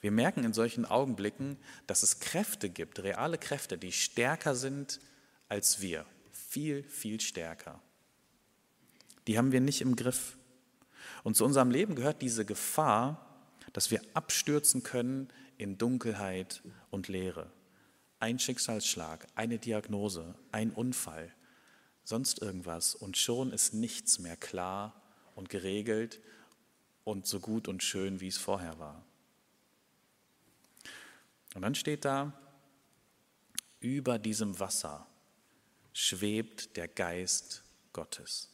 Wir 0.00 0.10
merken 0.10 0.44
in 0.44 0.52
solchen 0.52 0.86
Augenblicken, 0.86 1.58
dass 1.86 2.02
es 2.02 2.20
Kräfte 2.20 2.70
gibt, 2.70 3.02
reale 3.02 3.38
Kräfte, 3.38 3.76
die 3.76 3.92
stärker 3.92 4.54
sind 4.54 5.00
als 5.48 5.80
wir. 5.80 6.06
Viel, 6.32 6.82
viel 6.84 7.20
stärker. 7.20 7.80
Die 9.26 9.36
haben 9.36 9.52
wir 9.52 9.60
nicht 9.60 9.82
im 9.82 9.96
Griff. 9.96 10.38
Und 11.22 11.36
zu 11.36 11.44
unserem 11.44 11.70
Leben 11.70 11.94
gehört 11.94 12.22
diese 12.22 12.44
Gefahr, 12.44 13.26
dass 13.72 13.90
wir 13.90 14.00
abstürzen 14.14 14.82
können 14.82 15.28
in 15.58 15.76
Dunkelheit 15.76 16.62
und 16.90 17.08
Leere. 17.08 17.50
Ein 18.18 18.38
Schicksalsschlag, 18.38 19.26
eine 19.34 19.58
Diagnose, 19.58 20.34
ein 20.50 20.70
Unfall, 20.70 21.32
sonst 22.04 22.40
irgendwas 22.40 22.94
und 22.94 23.16
schon 23.16 23.52
ist 23.52 23.74
nichts 23.74 24.18
mehr 24.18 24.36
klar 24.36 25.00
und 25.34 25.50
geregelt 25.50 26.20
und 27.04 27.26
so 27.26 27.40
gut 27.40 27.68
und 27.68 27.82
schön, 27.82 28.20
wie 28.20 28.28
es 28.28 28.38
vorher 28.38 28.78
war. 28.78 29.04
Und 31.54 31.62
dann 31.62 31.74
steht 31.74 32.04
da, 32.04 32.32
über 33.80 34.18
diesem 34.18 34.58
Wasser 34.60 35.06
schwebt 35.92 36.76
der 36.76 36.88
Geist 36.88 37.62
Gottes. 37.92 38.48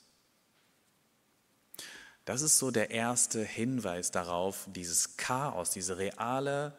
Das 2.24 2.42
ist 2.42 2.58
so 2.58 2.70
der 2.70 2.90
erste 2.90 3.44
Hinweis 3.44 4.10
darauf, 4.10 4.66
dieses 4.74 5.16
Chaos, 5.16 5.70
diese 5.70 5.98
reale 5.98 6.76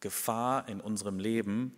Gefahr 0.00 0.68
in 0.68 0.80
unserem 0.80 1.18
Leben, 1.18 1.74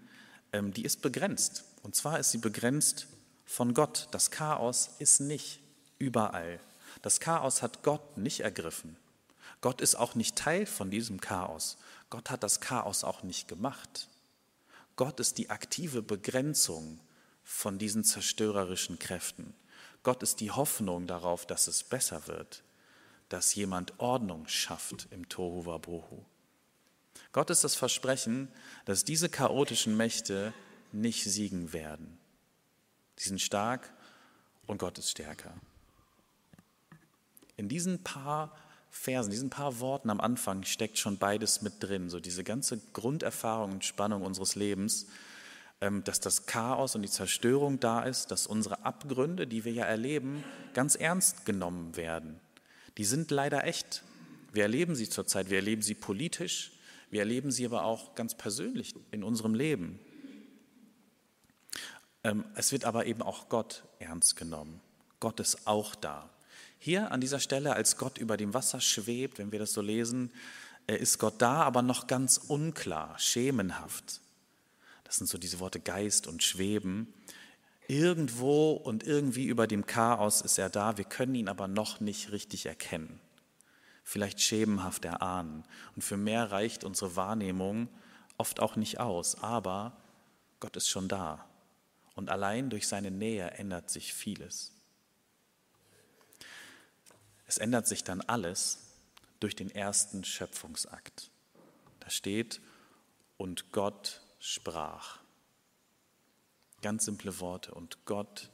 ähm, 0.52 0.72
die 0.72 0.84
ist 0.84 1.02
begrenzt. 1.02 1.64
Und 1.82 1.94
zwar 1.94 2.18
ist 2.18 2.30
sie 2.30 2.38
begrenzt 2.38 3.08
von 3.44 3.74
Gott. 3.74 4.08
Das 4.12 4.30
Chaos 4.30 4.90
ist 4.98 5.20
nicht 5.20 5.60
überall. 5.98 6.60
Das 7.02 7.20
Chaos 7.20 7.62
hat 7.62 7.82
Gott 7.82 8.16
nicht 8.16 8.40
ergriffen. 8.40 8.96
Gott 9.60 9.80
ist 9.80 9.96
auch 9.96 10.14
nicht 10.14 10.36
Teil 10.36 10.64
von 10.64 10.90
diesem 10.90 11.20
Chaos. 11.20 11.76
Gott 12.10 12.30
hat 12.30 12.42
das 12.42 12.60
Chaos 12.60 13.04
auch 13.04 13.22
nicht 13.22 13.48
gemacht. 13.48 14.08
Gott 14.96 15.20
ist 15.20 15.38
die 15.38 15.48
aktive 15.48 16.02
Begrenzung 16.02 17.00
von 17.44 17.78
diesen 17.78 18.04
zerstörerischen 18.04 18.98
Kräften. 18.98 19.54
Gott 20.02 20.22
ist 20.22 20.40
die 20.40 20.50
Hoffnung 20.50 21.06
darauf, 21.06 21.46
dass 21.46 21.68
es 21.68 21.84
besser 21.84 22.26
wird, 22.26 22.64
dass 23.28 23.54
jemand 23.54 23.98
Ordnung 23.98 24.48
schafft 24.48 25.08
im 25.10 25.28
Tohu 25.28 25.66
Wabohu. 25.66 26.24
Gott 27.32 27.50
ist 27.50 27.64
das 27.64 27.76
Versprechen, 27.76 28.48
dass 28.84 29.04
diese 29.04 29.28
chaotischen 29.28 29.96
Mächte 29.96 30.52
nicht 30.92 31.24
siegen 31.24 31.72
werden. 31.72 32.18
Sie 33.16 33.28
sind 33.28 33.40
stark 33.40 33.92
und 34.66 34.78
Gott 34.78 34.98
ist 34.98 35.10
stärker. 35.10 35.54
In 37.56 37.68
diesen 37.68 38.02
paar 38.02 38.56
Versen, 38.90 39.30
diesen 39.30 39.50
paar 39.50 39.78
Worten 39.80 40.10
am 40.10 40.20
Anfang 40.20 40.64
steckt 40.64 40.98
schon 40.98 41.16
beides 41.16 41.62
mit 41.62 41.74
drin. 41.80 42.10
So 42.10 42.18
diese 42.20 42.44
ganze 42.44 42.78
Grunderfahrung 42.92 43.72
und 43.72 43.84
Spannung 43.84 44.22
unseres 44.22 44.56
Lebens, 44.56 45.06
ähm, 45.80 46.02
dass 46.04 46.20
das 46.20 46.46
Chaos 46.46 46.96
und 46.96 47.02
die 47.02 47.10
Zerstörung 47.10 47.78
da 47.80 48.02
ist, 48.02 48.30
dass 48.30 48.46
unsere 48.46 48.84
Abgründe, 48.84 49.46
die 49.46 49.64
wir 49.64 49.72
ja 49.72 49.84
erleben, 49.84 50.44
ganz 50.74 50.96
ernst 50.96 51.46
genommen 51.46 51.96
werden. 51.96 52.40
Die 52.98 53.04
sind 53.04 53.30
leider 53.30 53.64
echt. 53.64 54.02
Wir 54.52 54.64
erleben 54.64 54.96
sie 54.96 55.08
zurzeit, 55.08 55.48
wir 55.48 55.58
erleben 55.58 55.82
sie 55.82 55.94
politisch, 55.94 56.72
wir 57.10 57.20
erleben 57.20 57.52
sie 57.52 57.64
aber 57.64 57.84
auch 57.84 58.14
ganz 58.16 58.36
persönlich 58.36 58.94
in 59.12 59.22
unserem 59.22 59.54
Leben. 59.54 60.00
Ähm, 62.24 62.44
es 62.56 62.72
wird 62.72 62.84
aber 62.84 63.06
eben 63.06 63.22
auch 63.22 63.48
Gott 63.48 63.84
ernst 64.00 64.36
genommen. 64.36 64.80
Gott 65.20 65.38
ist 65.38 65.66
auch 65.66 65.94
da. 65.94 66.28
Hier 66.82 67.12
an 67.12 67.20
dieser 67.20 67.40
Stelle, 67.40 67.74
als 67.74 67.98
Gott 67.98 68.16
über 68.16 68.38
dem 68.38 68.54
Wasser 68.54 68.80
schwebt, 68.80 69.38
wenn 69.38 69.52
wir 69.52 69.58
das 69.58 69.74
so 69.74 69.82
lesen, 69.82 70.32
äh, 70.86 70.96
ist 70.96 71.18
Gott 71.18 71.34
da, 71.42 71.62
aber 71.62 71.82
noch 71.82 72.06
ganz 72.06 72.38
unklar, 72.38 73.18
schemenhaft. 73.18 74.22
Das 75.04 75.16
sind 75.16 75.26
so 75.26 75.36
diese 75.36 75.60
Worte 75.60 75.78
Geist 75.78 76.26
und 76.26 76.42
Schweben. 76.42 77.12
Irgendwo 77.86 78.72
und 78.72 79.04
irgendwie 79.04 79.44
über 79.44 79.66
dem 79.66 79.84
Chaos 79.84 80.40
ist 80.40 80.56
er 80.56 80.70
da, 80.70 80.96
wir 80.96 81.04
können 81.04 81.34
ihn 81.34 81.48
aber 81.50 81.68
noch 81.68 82.00
nicht 82.00 82.32
richtig 82.32 82.64
erkennen. 82.64 83.20
Vielleicht 84.02 84.40
schemenhaft 84.40 85.04
erahnen. 85.04 85.64
Und 85.96 86.02
für 86.02 86.16
mehr 86.16 86.50
reicht 86.50 86.82
unsere 86.84 87.14
Wahrnehmung 87.14 87.88
oft 88.38 88.58
auch 88.58 88.76
nicht 88.76 89.00
aus. 89.00 89.42
Aber 89.42 89.98
Gott 90.60 90.76
ist 90.76 90.88
schon 90.88 91.08
da. 91.08 91.44
Und 92.14 92.30
allein 92.30 92.70
durch 92.70 92.88
seine 92.88 93.10
Nähe 93.10 93.50
ändert 93.50 93.90
sich 93.90 94.14
vieles. 94.14 94.72
Es 97.50 97.58
ändert 97.58 97.88
sich 97.88 98.04
dann 98.04 98.20
alles 98.20 98.78
durch 99.40 99.56
den 99.56 99.74
ersten 99.74 100.22
Schöpfungsakt. 100.22 101.32
Da 101.98 102.08
steht, 102.08 102.60
und 103.38 103.72
Gott 103.72 104.22
sprach. 104.38 105.18
Ganz 106.80 107.06
simple 107.06 107.40
Worte. 107.40 107.74
Und 107.74 108.04
Gott 108.04 108.50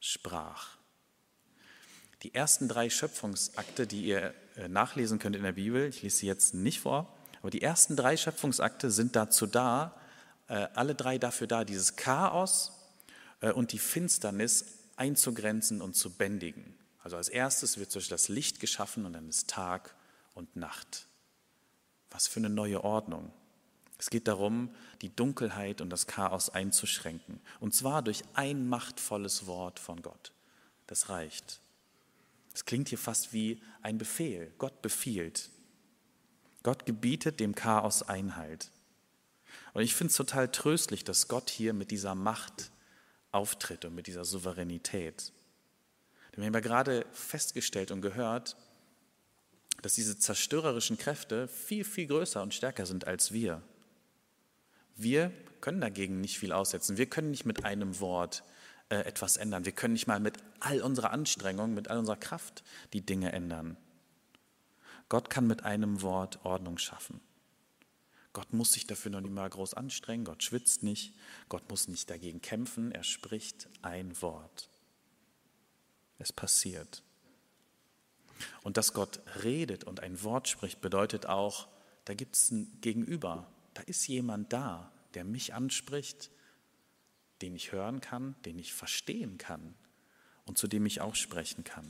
sprach. 0.00 0.78
Die 2.22 2.32
ersten 2.32 2.68
drei 2.68 2.88
Schöpfungsakte, 2.88 3.86
die 3.86 4.06
ihr 4.06 4.32
äh, 4.56 4.66
nachlesen 4.66 5.18
könnt 5.18 5.36
in 5.36 5.42
der 5.42 5.52
Bibel, 5.52 5.86
ich 5.86 6.00
lese 6.00 6.16
sie 6.16 6.26
jetzt 6.26 6.54
nicht 6.54 6.80
vor, 6.80 7.14
aber 7.42 7.50
die 7.50 7.60
ersten 7.60 7.96
drei 7.96 8.16
Schöpfungsakte 8.16 8.90
sind 8.90 9.14
dazu 9.14 9.46
da, 9.46 9.94
äh, 10.48 10.68
alle 10.72 10.94
drei 10.94 11.18
dafür 11.18 11.48
da, 11.48 11.64
dieses 11.64 11.96
Chaos 11.96 12.72
äh, 13.42 13.52
und 13.52 13.72
die 13.72 13.78
Finsternis 13.78 14.64
einzugrenzen 14.96 15.82
und 15.82 15.96
zu 15.96 16.14
bändigen. 16.14 16.78
Also 17.00 17.16
als 17.16 17.28
erstes 17.28 17.78
wird 17.78 17.94
durch 17.94 18.08
das 18.08 18.28
Licht 18.28 18.60
geschaffen 18.60 19.06
und 19.06 19.12
dann 19.12 19.28
ist 19.28 19.48
Tag 19.48 19.94
und 20.34 20.56
Nacht. 20.56 21.06
Was 22.10 22.26
für 22.26 22.40
eine 22.40 22.50
neue 22.50 22.82
Ordnung. 22.82 23.32
Es 23.98 24.10
geht 24.10 24.28
darum, 24.28 24.74
die 25.02 25.14
Dunkelheit 25.14 25.80
und 25.80 25.90
das 25.90 26.06
Chaos 26.06 26.50
einzuschränken. 26.50 27.40
Und 27.60 27.74
zwar 27.74 28.02
durch 28.02 28.22
ein 28.34 28.68
machtvolles 28.68 29.46
Wort 29.46 29.80
von 29.80 30.02
Gott. 30.02 30.32
Das 30.86 31.08
reicht. 31.08 31.60
Es 32.54 32.64
klingt 32.64 32.88
hier 32.88 32.98
fast 32.98 33.32
wie 33.32 33.60
ein 33.82 33.98
Befehl. 33.98 34.52
Gott 34.58 34.82
befiehlt. 34.82 35.50
Gott 36.62 36.86
gebietet 36.86 37.40
dem 37.40 37.54
Chaos 37.54 38.02
Einhalt. 38.02 38.70
Und 39.74 39.82
ich 39.82 39.94
finde 39.94 40.10
es 40.10 40.16
total 40.16 40.50
tröstlich, 40.50 41.04
dass 41.04 41.28
Gott 41.28 41.50
hier 41.50 41.72
mit 41.72 41.90
dieser 41.90 42.14
Macht 42.14 42.70
auftritt 43.32 43.84
und 43.84 43.94
mit 43.94 44.06
dieser 44.06 44.24
Souveränität. 44.24 45.32
Wir 46.38 46.46
haben 46.46 46.54
ja 46.54 46.60
gerade 46.60 47.04
festgestellt 47.12 47.90
und 47.90 48.00
gehört, 48.00 48.56
dass 49.82 49.94
diese 49.94 50.18
zerstörerischen 50.18 50.96
Kräfte 50.96 51.48
viel, 51.48 51.82
viel 51.82 52.06
größer 52.06 52.40
und 52.40 52.54
stärker 52.54 52.86
sind 52.86 53.08
als 53.08 53.32
wir. 53.32 53.60
Wir 54.94 55.32
können 55.60 55.80
dagegen 55.80 56.20
nicht 56.20 56.38
viel 56.38 56.52
aussetzen. 56.52 56.96
Wir 56.96 57.06
können 57.06 57.32
nicht 57.32 57.44
mit 57.44 57.64
einem 57.64 57.98
Wort 57.98 58.44
äh, 58.88 58.98
etwas 58.98 59.36
ändern. 59.36 59.64
Wir 59.64 59.72
können 59.72 59.94
nicht 59.94 60.06
mal 60.06 60.20
mit 60.20 60.38
all 60.60 60.80
unserer 60.80 61.10
Anstrengung, 61.10 61.74
mit 61.74 61.88
all 61.88 61.98
unserer 61.98 62.16
Kraft 62.16 62.62
die 62.92 63.04
Dinge 63.04 63.32
ändern. 63.32 63.76
Gott 65.08 65.30
kann 65.30 65.48
mit 65.48 65.64
einem 65.64 66.02
Wort 66.02 66.44
Ordnung 66.44 66.78
schaffen. 66.78 67.20
Gott 68.32 68.52
muss 68.52 68.72
sich 68.72 68.86
dafür 68.86 69.10
noch 69.10 69.20
nicht 69.20 69.34
mal 69.34 69.50
groß 69.50 69.74
anstrengen. 69.74 70.24
Gott 70.24 70.44
schwitzt 70.44 70.84
nicht. 70.84 71.14
Gott 71.48 71.68
muss 71.68 71.88
nicht 71.88 72.08
dagegen 72.08 72.40
kämpfen. 72.40 72.92
Er 72.92 73.02
spricht 73.02 73.68
ein 73.82 74.22
Wort. 74.22 74.70
Es 76.18 76.32
passiert. 76.32 77.02
Und 78.62 78.76
dass 78.76 78.92
Gott 78.92 79.20
redet 79.42 79.84
und 79.84 80.00
ein 80.00 80.22
Wort 80.22 80.48
spricht, 80.48 80.80
bedeutet 80.80 81.26
auch, 81.26 81.68
da 82.04 82.14
gibt 82.14 82.36
es 82.36 82.50
ein 82.50 82.80
Gegenüber, 82.80 83.46
da 83.74 83.82
ist 83.82 84.06
jemand 84.08 84.52
da, 84.52 84.90
der 85.14 85.24
mich 85.24 85.54
anspricht, 85.54 86.30
den 87.42 87.54
ich 87.54 87.72
hören 87.72 88.00
kann, 88.00 88.34
den 88.44 88.58
ich 88.58 88.72
verstehen 88.72 89.38
kann 89.38 89.74
und 90.46 90.58
zu 90.58 90.66
dem 90.66 90.86
ich 90.86 91.00
auch 91.00 91.14
sprechen 91.14 91.64
kann. 91.64 91.88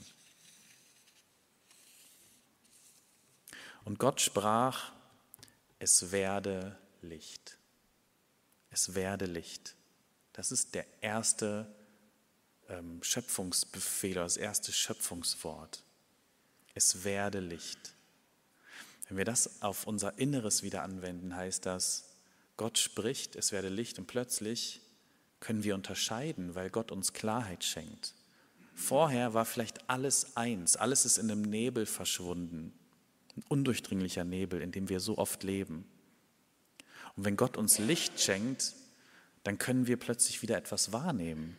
Und 3.84 3.98
Gott 3.98 4.20
sprach, 4.20 4.92
es 5.78 6.12
werde 6.12 6.78
Licht. 7.00 7.56
Es 8.70 8.94
werde 8.94 9.24
Licht. 9.24 9.76
Das 10.34 10.52
ist 10.52 10.74
der 10.74 10.84
erste 11.00 11.74
Schöpfungsbefehl 13.00 14.12
oder 14.12 14.24
das 14.24 14.36
erste 14.36 14.72
Schöpfungswort. 14.72 15.82
Es 16.74 17.04
werde 17.04 17.40
Licht. 17.40 17.94
Wenn 19.08 19.16
wir 19.16 19.24
das 19.24 19.62
auf 19.62 19.86
unser 19.86 20.18
Inneres 20.18 20.62
wieder 20.62 20.82
anwenden, 20.82 21.34
heißt 21.34 21.64
das, 21.64 22.10
Gott 22.58 22.76
spricht, 22.76 23.36
es 23.36 23.52
werde 23.52 23.68
Licht 23.68 23.98
und 23.98 24.06
plötzlich 24.06 24.82
können 25.40 25.64
wir 25.64 25.74
unterscheiden, 25.74 26.54
weil 26.54 26.68
Gott 26.68 26.92
uns 26.92 27.12
Klarheit 27.12 27.64
schenkt. 27.64 28.14
Vorher 28.74 29.32
war 29.32 29.44
vielleicht 29.44 29.88
alles 29.88 30.36
eins, 30.36 30.76
alles 30.76 31.04
ist 31.04 31.18
in 31.18 31.30
einem 31.30 31.42
Nebel 31.42 31.86
verschwunden, 31.86 32.72
ein 33.36 33.44
undurchdringlicher 33.48 34.24
Nebel, 34.24 34.60
in 34.60 34.72
dem 34.72 34.88
wir 34.88 35.00
so 35.00 35.16
oft 35.16 35.42
leben. 35.42 35.86
Und 37.16 37.24
wenn 37.24 37.36
Gott 37.36 37.56
uns 37.56 37.78
Licht 37.78 38.20
schenkt, 38.20 38.74
dann 39.42 39.58
können 39.58 39.86
wir 39.86 39.96
plötzlich 39.96 40.42
wieder 40.42 40.56
etwas 40.56 40.92
wahrnehmen. 40.92 41.56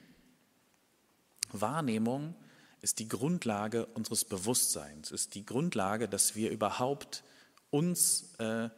Wahrnehmung 1.51 2.35
ist 2.81 2.99
die 2.99 3.07
Grundlage 3.07 3.85
unseres 3.87 4.25
Bewusstseins, 4.25 5.11
ist 5.11 5.35
die 5.35 5.45
Grundlage, 5.45 6.07
dass 6.07 6.35
wir 6.35 6.51
überhaupt 6.51 7.23
uns 7.69 8.33
äh, 8.39 8.69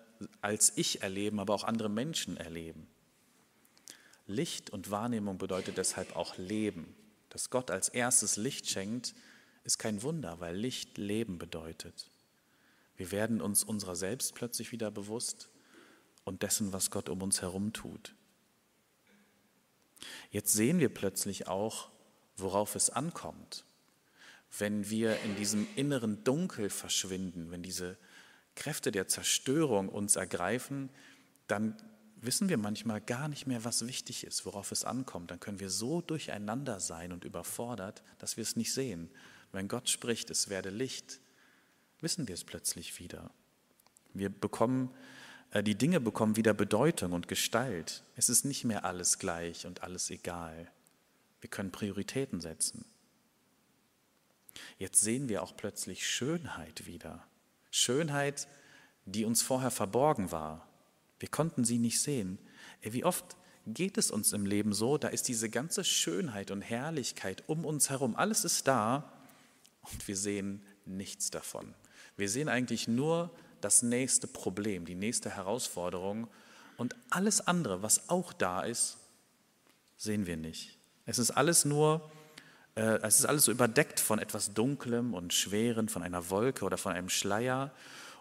als 0.41 0.73
Ich 0.75 1.01
erleben, 1.01 1.39
aber 1.39 1.53
auch 1.53 1.63
andere 1.63 1.89
Menschen 1.89 2.38
erleben. 2.38 2.88
Licht 4.27 4.69
und 4.69 4.91
Wahrnehmung 4.91 5.38
bedeutet 5.38 5.77
deshalb 5.77 6.15
auch 6.15 6.38
Leben. 6.38 6.95
Dass 7.29 7.49
Gott 7.49 7.71
als 7.71 7.89
erstes 7.89 8.38
Licht 8.38 8.69
schenkt, 8.69 9.13
ist 9.63 9.77
kein 9.77 10.03
Wunder, 10.03 10.39
weil 10.39 10.55
Licht 10.55 10.97
Leben 10.97 11.38
bedeutet. 11.38 12.10
Wir 12.95 13.12
werden 13.12 13.41
uns 13.41 13.63
unserer 13.63 13.95
selbst 13.95 14.36
plötzlich 14.36 14.71
wieder 14.71 14.91
bewusst 14.91 15.49
und 16.23 16.43
dessen, 16.43 16.73
was 16.73 16.91
Gott 16.91 17.10
um 17.10 17.21
uns 17.21 17.41
herum 17.41 17.73
tut. 17.73 18.15
Jetzt 20.31 20.53
sehen 20.53 20.79
wir 20.79 20.89
plötzlich 20.93 21.47
auch, 21.47 21.90
worauf 22.41 22.75
es 22.75 22.89
ankommt. 22.89 23.65
Wenn 24.58 24.89
wir 24.89 25.19
in 25.21 25.36
diesem 25.36 25.67
inneren 25.75 26.23
Dunkel 26.23 26.69
verschwinden, 26.69 27.51
wenn 27.51 27.63
diese 27.63 27.97
Kräfte 28.56 28.91
der 28.91 29.08
Zerstörung 29.08 29.89
uns 29.89 30.15
ergreifen, 30.17 30.89
dann 31.47 31.75
wissen 32.17 32.49
wir 32.49 32.58
manchmal 32.58 33.01
gar 33.01 33.27
nicht 33.27 33.47
mehr, 33.47 33.63
was 33.63 33.88
wichtig 33.88 34.25
ist, 34.25 34.45
worauf 34.45 34.71
es 34.71 34.84
ankommt. 34.84 35.32
Dann 35.32 35.39
können 35.39 35.60
wir 35.60 35.69
so 35.69 36.01
durcheinander 36.01 36.80
sein 36.80 37.12
und 37.12 37.25
überfordert, 37.25 38.04
dass 38.19 38.38
wir 38.38 38.43
es 38.43 38.56
nicht 38.56 38.73
sehen. 38.73 39.10
Wenn 39.51 39.67
Gott 39.67 39.89
spricht, 39.89 40.30
es 40.30 40.49
werde 40.49 40.69
Licht, 40.69 41.19
wissen 41.99 42.27
wir 42.27 42.36
es 42.36 42.43
plötzlich 42.43 42.99
wieder. 42.99 43.32
Wir 44.13 44.30
bekommen, 44.30 44.93
äh, 45.51 45.63
die 45.63 45.75
Dinge 45.75 45.99
bekommen 45.99 46.36
wieder 46.36 46.54
Bedeutung 46.54 47.13
und 47.13 47.27
Gestalt. 47.27 48.04
Es 48.15 48.30
ist 48.30 48.45
nicht 48.45 48.65
mehr 48.65 48.86
alles 48.86 49.19
gleich 49.19 49.65
und 49.65 49.84
alles 49.84 50.10
egal. 50.10 50.71
Wir 51.41 51.49
können 51.49 51.71
Prioritäten 51.71 52.39
setzen. 52.39 52.86
Jetzt 54.77 55.01
sehen 55.01 55.30
wir 55.30 55.43
auch 55.43 55.56
plötzlich 55.58 56.08
Schönheit 56.08 56.86
wieder. 56.86 57.25
Schönheit, 57.71 58.47
die 59.06 59.25
uns 59.25 59.41
vorher 59.41 59.71
verborgen 59.71 60.32
war. 60.32 60.67
Wir 61.19 61.30
konnten 61.30 61.65
sie 61.65 61.77
nicht 61.77 62.01
sehen. 62.01 62.38
Wie 62.82 63.04
oft 63.04 63.36
geht 63.67 63.97
es 63.97 64.12
uns 64.12 64.34
im 64.34 64.45
Leben 64.45 64.73
so, 64.73 64.97
da 64.97 65.08
ist 65.08 65.27
diese 65.27 65.49
ganze 65.49 65.84
Schönheit 65.84 66.51
und 66.51 66.62
Herrlichkeit 66.62 67.43
um 67.47 67.65
uns 67.65 67.89
herum, 67.89 68.15
alles 68.15 68.43
ist 68.43 68.67
da 68.67 69.12
und 69.82 70.08
wir 70.08 70.17
sehen 70.17 70.65
nichts 70.86 71.30
davon. 71.30 71.73
Wir 72.17 72.30
sehen 72.30 72.49
eigentlich 72.49 72.88
nur 72.88 73.32
das 73.62 73.84
nächste 73.84 74.27
Problem, 74.27 74.86
die 74.86 74.95
nächste 74.95 75.30
Herausforderung 75.30 76.27
und 76.77 76.95
alles 77.12 77.41
andere, 77.41 77.84
was 77.84 78.10
auch 78.10 78.34
da 78.34 78.62
ist, 78.62 78.97
sehen 79.97 80.25
wir 80.25 80.38
nicht. 80.38 80.81
Es 81.12 81.19
ist 81.19 81.32
alles 81.32 81.65
nur 81.65 82.10
äh, 82.76 83.00
es 83.02 83.19
ist 83.19 83.26
alles 83.26 83.45
so 83.45 83.52
überdeckt 83.52 84.00
von 84.00 84.17
etwas 84.17 84.54
Dunklem 84.54 85.13
und 85.13 85.34
Schweren, 85.34 85.89
von 85.89 86.04
einer 86.04 86.30
Wolke 86.30 86.63
oder 86.63 86.78
von 86.78 86.93
einem 86.93 87.10
Schleier. 87.10 87.74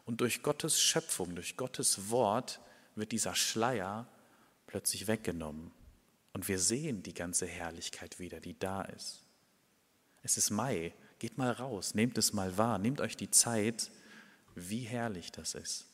Und 0.06 0.20
durch 0.20 0.42
Gottes 0.42 0.80
Schöpfung, 0.80 1.36
durch 1.36 1.56
Gottes 1.56 2.10
Wort 2.10 2.60
wird 2.96 3.12
dieser 3.12 3.36
Schleier 3.36 4.08
plötzlich 4.66 5.06
weggenommen. 5.06 5.70
Und 6.32 6.48
wir 6.48 6.58
sehen 6.58 7.04
die 7.04 7.14
ganze 7.14 7.46
Herrlichkeit 7.46 8.18
wieder, 8.18 8.40
die 8.40 8.58
da 8.58 8.82
ist. 8.82 9.20
Es 10.22 10.36
ist 10.36 10.50
Mai, 10.50 10.92
geht 11.20 11.38
mal 11.38 11.52
raus, 11.52 11.94
nehmt 11.94 12.18
es 12.18 12.32
mal 12.32 12.58
wahr, 12.58 12.78
nehmt 12.78 13.00
euch 13.00 13.16
die 13.16 13.30
Zeit, 13.30 13.90
wie 14.56 14.80
herrlich 14.80 15.30
das 15.30 15.54
ist. 15.54 15.86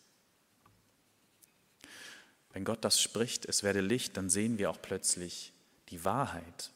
Wenn 2.54 2.64
Gott 2.64 2.84
das 2.86 3.02
spricht, 3.02 3.44
es 3.44 3.62
werde 3.62 3.82
Licht, 3.82 4.16
dann 4.16 4.30
sehen 4.30 4.56
wir 4.56 4.70
auch 4.70 4.80
plötzlich 4.80 5.52
die 5.90 6.06
Wahrheit. 6.06 6.72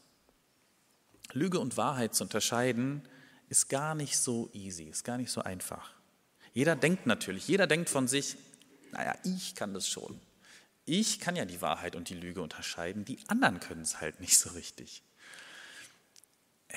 Lüge 1.32 1.58
und 1.58 1.76
Wahrheit 1.76 2.14
zu 2.14 2.24
unterscheiden, 2.24 3.02
ist 3.48 3.68
gar 3.68 3.94
nicht 3.94 4.16
so 4.16 4.48
easy, 4.52 4.84
ist 4.84 5.04
gar 5.04 5.16
nicht 5.16 5.30
so 5.30 5.42
einfach. 5.42 5.92
Jeder 6.52 6.76
denkt 6.76 7.06
natürlich, 7.06 7.46
jeder 7.48 7.66
denkt 7.66 7.90
von 7.90 8.08
sich, 8.08 8.36
naja, 8.92 9.14
ich 9.24 9.54
kann 9.54 9.74
das 9.74 9.88
schon. 9.88 10.20
Ich 10.84 11.20
kann 11.20 11.36
ja 11.36 11.44
die 11.44 11.62
Wahrheit 11.62 11.94
und 11.94 12.08
die 12.08 12.14
Lüge 12.14 12.42
unterscheiden, 12.42 13.04
die 13.04 13.18
anderen 13.28 13.60
können 13.60 13.82
es 13.82 14.00
halt 14.00 14.20
nicht 14.20 14.38
so 14.38 14.50
richtig. 14.50 15.02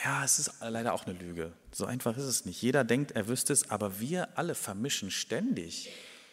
Ja, 0.04 0.24
es 0.24 0.40
ist 0.40 0.52
leider 0.62 0.94
auch 0.94 1.06
eine 1.06 1.18
Lüge. 1.18 1.54
So 1.72 1.86
einfach 1.86 2.18
ist 2.18 2.24
es 2.24 2.46
nicht. 2.46 2.62
Jeder 2.62 2.84
denkt, 2.84 3.12
er 3.12 3.28
wüsste 3.28 3.54
es, 3.54 3.70
aber 3.70 4.00
wir 4.00 4.38
alle 4.38 4.56
vermischen 4.56 5.12
ständig 5.12 5.90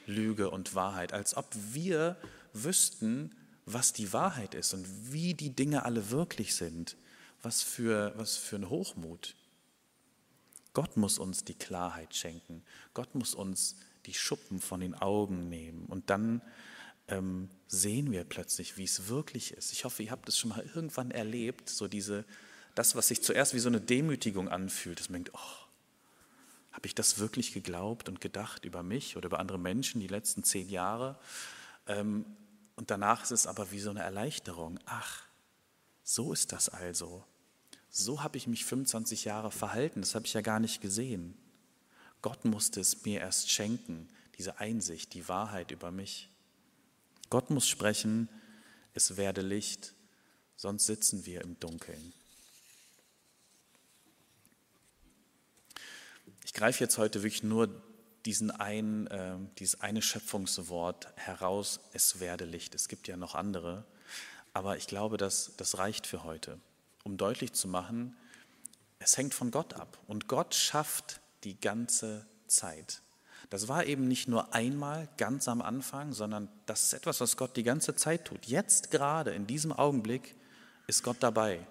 Lüge 0.07 0.51
und 0.51 0.75
Wahrheit, 0.75 1.13
als 1.13 1.37
ob 1.37 1.47
wir 1.73 2.17
wüssten, 2.53 3.35
was 3.67 3.93
die 3.93 4.13
Wahrheit 4.13 4.55
ist 4.55 4.75
und 4.75 4.87
wie 5.13 5.35
die 5.35 5.55
Dinge 5.55 5.85
alle 5.85 6.11
wirklich 6.11 6.55
sind. 6.55 6.97
Was 7.43 7.63
für, 7.63 8.13
was 8.17 8.37
für 8.37 8.57
ein 8.57 8.69
Hochmut. 8.69 9.35
Gott 10.73 10.97
muss 10.97 11.19
uns 11.19 11.45
die 11.45 11.55
Klarheit 11.55 12.15
schenken. 12.15 12.63
Gott 12.95 13.15
muss 13.15 13.35
uns 13.35 13.77
die 14.07 14.15
Schuppen 14.15 14.61
von 14.61 14.81
den 14.81 14.95
Augen 14.95 15.49
nehmen. 15.49 15.87
Und 15.87 16.11
dann 16.11 16.43
ähm, 17.09 17.49
sehen 17.67 18.13
wir 18.13 18.25
plötzlich, 18.25 18.77
wie 18.77 18.85
es 18.85 19.09
wirklich 19.09 19.53
ist. 19.53 19.73
Ich 19.73 19.85
hoffe, 19.85 20.03
ihr 20.03 20.11
habt 20.11 20.29
es 20.29 20.39
schon 20.39 20.51
mal 20.51 20.69
irgendwann 20.75 21.11
erlebt, 21.11 21.69
so 21.69 21.89
diese, 21.89 22.25
das, 22.75 22.95
was 22.95 23.09
sich 23.09 23.23
zuerst 23.23 23.55
wie 23.55 23.59
so 23.59 23.69
eine 23.69 23.81
Demütigung 23.81 24.49
anfühlt, 24.49 25.01
dass 25.01 25.09
man 25.09 25.25
denkt, 25.25 25.33
oh, 25.35 25.61
habe 26.73 26.87
ich 26.87 26.95
das 26.95 27.19
wirklich 27.19 27.53
geglaubt 27.53 28.09
und 28.09 28.21
gedacht 28.21 28.65
über 28.65 28.83
mich 28.83 29.17
oder 29.17 29.27
über 29.27 29.41
andere 29.41 29.59
Menschen 29.59 30.01
die 30.01 30.07
letzten 30.07 30.45
zehn 30.45 30.69
Jahre? 30.69 31.19
Ähm, 31.87 32.25
und 32.77 32.91
danach 32.91 33.23
ist 33.25 33.33
es 33.33 33.47
aber 33.47 33.73
wie 33.73 33.81
so 33.81 33.91
eine 33.91 34.03
Erleichterung. 34.03 34.79
Ach, 34.87 35.25
so 36.03 36.33
ist 36.33 36.53
das 36.53 36.69
also. 36.69 37.25
So 37.89 38.23
habe 38.23 38.37
ich 38.37 38.47
mich 38.47 38.65
25 38.65 39.25
Jahre 39.25 39.51
verhalten, 39.51 40.01
das 40.01 40.15
habe 40.15 40.27
ich 40.27 40.33
ja 40.33 40.41
gar 40.41 40.61
nicht 40.61 40.81
gesehen. 40.81 41.37
Gott 42.23 42.45
musste 42.45 42.81
es 42.81 43.05
mir 43.05 43.21
erst 43.21 43.51
schenken, 43.51 44.09
diese 44.39 44.59
Einsicht, 44.59 45.15
die 45.15 45.29
Wahrheit 45.29 45.71
über 45.71 45.91
mich. 45.91 46.31
Gott 47.31 47.51
muss 47.51 47.67
sprechen, 47.67 48.29
es 48.95 49.17
werde 49.17 49.41
Licht, 49.41 49.95
sonst 50.57 50.87
sitzen 50.87 51.27
wir 51.27 51.43
im 51.43 51.59
Dunkeln. 51.59 52.13
Ich 56.45 56.53
greife 56.53 56.83
jetzt 56.83 56.99
heute 56.99 57.23
wirklich 57.23 57.43
nur 57.43 57.69
diesen 58.25 58.51
ein, 58.51 59.07
äh, 59.07 59.37
dieses 59.59 59.81
eine 59.81 60.03
Schöpfungswort 60.03 61.09
heraus, 61.17 61.81
es 61.93 62.21
werde 62.21 62.45
Licht. 62.45 62.75
Es 62.75 62.89
gibt 62.89 63.09
ja 63.09 63.17
noch 63.17 63.35
andere, 63.35 63.85
aber 64.53 64.77
ich 64.77 64.87
glaube, 64.87 65.17
dass 65.17 65.53
das 65.57 65.79
reicht 65.79 66.07
für 66.07 66.25
heute, 66.25 66.59
um 67.05 67.17
deutlich 67.17 67.53
zu 67.53 67.69
machen, 67.69 68.17
es 68.99 69.17
hängt 69.17 69.35
von 69.35 69.51
Gott 69.51 69.75
ab 69.75 69.99
und 70.07 70.29
Gott 70.29 70.55
schafft 70.55 71.21
die 71.45 71.59
ganze 71.59 72.27
Zeit. 72.47 73.03
Das 73.49 73.67
war 73.67 73.87
eben 73.87 74.07
nicht 74.07 74.29
nur 74.29 74.55
einmal 74.55 75.09
ganz 75.17 75.49
am 75.49 75.63
Anfang, 75.63 76.13
sondern 76.13 76.49
das 76.67 76.85
ist 76.85 76.93
etwas, 76.93 77.21
was 77.21 77.37
Gott 77.37 77.57
die 77.57 77.63
ganze 77.63 77.97
Zeit 77.97 78.27
tut. 78.27 78.47
Jetzt 78.47 78.91
gerade, 78.91 79.33
in 79.33 79.47
diesem 79.47 79.73
Augenblick, 79.73 80.37
ist 80.87 81.03
Gott 81.03 81.17
dabei. 81.21 81.67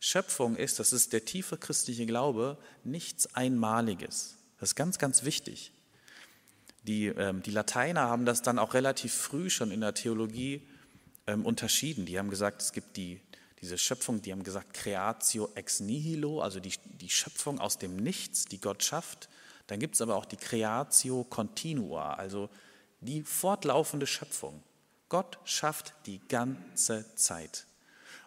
Schöpfung 0.00 0.56
ist, 0.56 0.78
das 0.78 0.92
ist 0.92 1.12
der 1.12 1.24
tiefe 1.24 1.58
christliche 1.58 2.06
Glaube, 2.06 2.56
nichts 2.84 3.34
Einmaliges. 3.34 4.36
Das 4.58 4.70
ist 4.70 4.76
ganz, 4.76 4.98
ganz 4.98 5.24
wichtig. 5.24 5.72
Die, 6.84 7.06
ähm, 7.06 7.42
die 7.42 7.50
Lateiner 7.50 8.02
haben 8.02 8.24
das 8.24 8.42
dann 8.42 8.58
auch 8.58 8.74
relativ 8.74 9.12
früh 9.12 9.50
schon 9.50 9.70
in 9.72 9.80
der 9.80 9.94
Theologie 9.94 10.66
ähm, 11.28 11.44
unterschieden. 11.44 12.06
Die 12.06 12.18
haben 12.18 12.30
gesagt, 12.30 12.62
es 12.62 12.72
gibt 12.72 12.96
die, 12.96 13.20
diese 13.60 13.78
Schöpfung, 13.78 14.22
die 14.22 14.32
haben 14.32 14.42
gesagt, 14.42 14.74
Creatio 14.74 15.50
ex 15.54 15.80
nihilo, 15.80 16.40
also 16.40 16.58
die, 16.58 16.72
die 17.00 17.10
Schöpfung 17.10 17.60
aus 17.60 17.78
dem 17.78 17.96
Nichts, 17.96 18.46
die 18.46 18.60
Gott 18.60 18.82
schafft. 18.82 19.28
Dann 19.68 19.78
gibt 19.78 19.94
es 19.94 20.00
aber 20.00 20.16
auch 20.16 20.24
die 20.24 20.38
Creatio 20.38 21.24
continua, 21.24 22.14
also 22.14 22.48
die 23.00 23.22
fortlaufende 23.22 24.06
Schöpfung. 24.06 24.62
Gott 25.08 25.38
schafft 25.44 25.94
die 26.06 26.20
ganze 26.28 27.14
Zeit. 27.14 27.66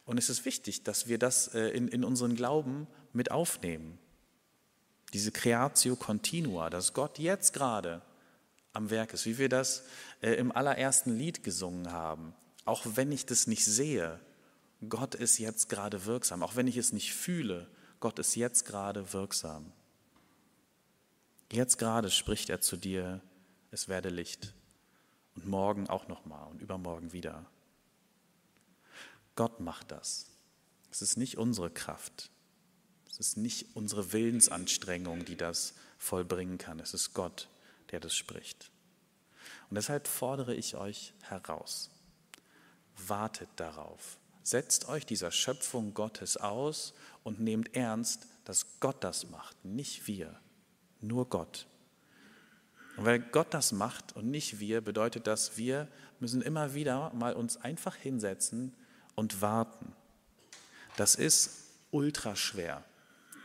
Und 0.06 0.18
es 0.18 0.30
ist 0.30 0.46
wichtig, 0.46 0.84
dass 0.84 1.08
wir 1.08 1.18
das 1.18 1.54
äh, 1.54 1.70
in, 1.70 1.88
in 1.88 2.04
unseren 2.04 2.36
Glauben 2.36 2.88
mit 3.14 3.32
aufnehmen. 3.32 3.98
Diese 5.14 5.32
Creatio 5.32 5.96
continua, 5.96 6.70
dass 6.70 6.94
Gott 6.94 7.20
jetzt 7.20 7.54
gerade 7.54 8.02
am 8.74 8.90
Werk 8.90 9.14
ist, 9.14 9.26
wie 9.26 9.38
wir 9.38 9.50
das 9.50 9.84
äh, 10.22 10.34
im 10.34 10.52
allerersten 10.52 11.18
Lied 11.18 11.44
gesungen 11.44 11.92
haben. 11.92 12.34
Auch 12.66 12.86
wenn 12.86 13.12
ich 13.12 13.26
das 13.26 13.48
nicht 13.48 13.66
sehe, 13.66 14.20
Gott 14.88 15.16
ist 15.16 15.38
jetzt 15.38 15.70
gerade 15.70 16.06
wirksam. 16.06 16.44
Auch 16.44 16.56
wenn 16.56 16.68
ich 16.68 16.78
es 16.78 16.92
nicht 16.92 17.14
fühle, 17.14 17.70
Gott 18.00 18.20
ist 18.20 18.36
jetzt 18.36 18.66
gerade 18.66 19.14
wirksam. 19.14 19.72
Jetzt 21.52 21.78
gerade 21.78 22.10
spricht 22.10 22.50
er 22.50 22.62
zu 22.62 22.78
dir, 22.78 23.22
es 23.72 23.88
werde 23.88 24.10
Licht. 24.10 24.54
Und 25.36 25.48
morgen 25.48 25.90
auch 25.90 26.08
nochmal 26.08 26.48
und 26.50 26.62
übermorgen 26.62 27.14
wieder. 27.14 27.46
Gott 29.36 29.60
macht 29.60 29.92
das. 29.92 30.28
Es 30.92 31.02
ist 31.02 31.18
nicht 31.18 31.38
unsere 31.38 31.70
Kraft. 31.70 32.32
Es 33.10 33.20
ist 33.20 33.38
nicht 33.38 33.76
unsere 33.76 34.14
Willensanstrengung, 34.14 35.26
die 35.26 35.38
das 35.38 35.74
vollbringen 35.98 36.58
kann. 36.58 36.80
Es 36.80 36.94
ist 36.94 37.14
Gott, 37.14 37.50
der 37.92 38.00
das 38.00 38.16
spricht. 38.16 38.72
Und 39.70 39.76
deshalb 39.76 40.08
fordere 40.08 40.56
ich 40.56 40.76
euch 40.76 41.14
heraus. 41.22 41.90
Wartet 43.08 43.50
darauf. 43.56 44.18
Setzt 44.44 44.88
euch 44.90 45.06
dieser 45.06 45.32
Schöpfung 45.32 45.94
Gottes 45.94 46.38
aus 46.38 46.94
und 47.24 47.40
nehmt 47.40 47.76
ernst, 47.76 48.28
dass 48.46 48.80
Gott 48.80 49.04
das 49.04 49.30
macht, 49.30 49.64
nicht 49.64 50.08
wir, 50.08 50.40
nur 51.00 51.30
Gott. 51.30 51.68
Und 52.98 53.06
weil 53.06 53.20
Gott 53.20 53.54
das 53.54 53.72
macht 53.72 54.16
und 54.16 54.30
nicht 54.30 54.60
wir, 54.60 54.82
bedeutet 54.82 55.28
das, 55.28 55.58
wir 55.58 55.88
müssen 56.20 56.42
immer 56.42 56.74
wieder 56.74 57.12
mal 57.14 57.34
uns 57.34 57.58
einfach 57.58 57.96
hinsetzen 57.96 58.74
und 59.16 59.42
warten. 59.42 59.94
Das 60.98 61.16
ist 61.16 61.70
ultra 61.92 62.36
schwer. 62.36 62.84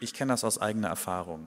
Ich 0.00 0.12
kenne 0.12 0.32
das 0.32 0.44
aus 0.44 0.58
eigener 0.58 0.88
Erfahrung. 0.88 1.46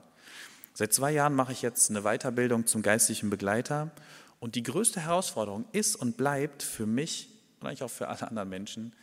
Seit 0.74 0.92
zwei 0.92 1.12
Jahren 1.12 1.34
mache 1.34 1.52
ich 1.52 1.62
jetzt 1.62 1.90
eine 1.90 2.02
Weiterbildung 2.02 2.66
zum 2.66 2.82
geistlichen 2.82 3.30
Begleiter 3.30 3.90
und 4.38 4.54
die 4.54 4.62
größte 4.62 5.00
Herausforderung 5.00 5.66
ist 5.72 5.96
und 5.96 6.16
bleibt 6.16 6.62
für 6.62 6.86
mich 6.86 7.28
und 7.60 7.66
eigentlich 7.66 7.82
auch 7.82 7.90
für 7.90 8.08
alle 8.08 8.26
anderen 8.26 8.48
Menschen, 8.48 8.94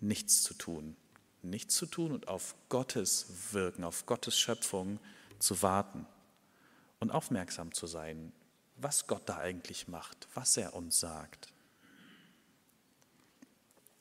nichts 0.00 0.42
zu 0.42 0.54
tun. 0.54 0.96
Nichts 1.42 1.74
zu 1.74 1.86
tun 1.86 2.12
und 2.12 2.28
auf 2.28 2.54
Gottes 2.68 3.26
Wirken, 3.52 3.84
auf 3.84 4.06
Gottes 4.06 4.38
Schöpfung 4.38 4.98
zu 5.38 5.60
warten 5.62 6.06
und 7.00 7.10
aufmerksam 7.10 7.74
zu 7.74 7.86
sein, 7.86 8.32
was 8.76 9.06
Gott 9.06 9.22
da 9.26 9.38
eigentlich 9.38 9.88
macht, 9.88 10.28
was 10.34 10.56
er 10.56 10.74
uns 10.74 10.98
sagt. 11.00 11.52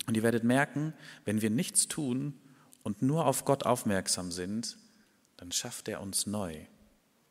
Und 0.08 0.15
ihr 0.15 0.23
werdet 0.23 0.43
merken, 0.43 0.93
wenn 1.26 1.41
wir 1.41 1.49
nichts 1.49 1.88
tun 1.88 2.39
und 2.84 3.02
nur 3.02 3.26
auf 3.26 3.45
Gott 3.45 3.65
aufmerksam 3.65 4.32
sind, 4.32 4.78
dann 5.38 5.52
schafft 5.52 5.88
er 5.88 6.02
uns 6.02 6.28
neu. 6.28 6.65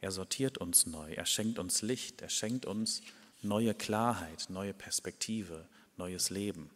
Er 0.01 0.11
sortiert 0.11 0.59
uns 0.59 0.87
neu, 0.87 1.13
er 1.13 1.27
schenkt 1.27 1.59
uns 1.59 1.83
Licht, 1.83 2.23
er 2.23 2.29
schenkt 2.29 2.67
uns 2.67 3.03
neue 3.41 3.75
Klarheit, 3.75 4.47
neue 4.49 4.75
Perspektive, 4.75 5.67
neues 5.97 6.31
Leben. 6.31 6.71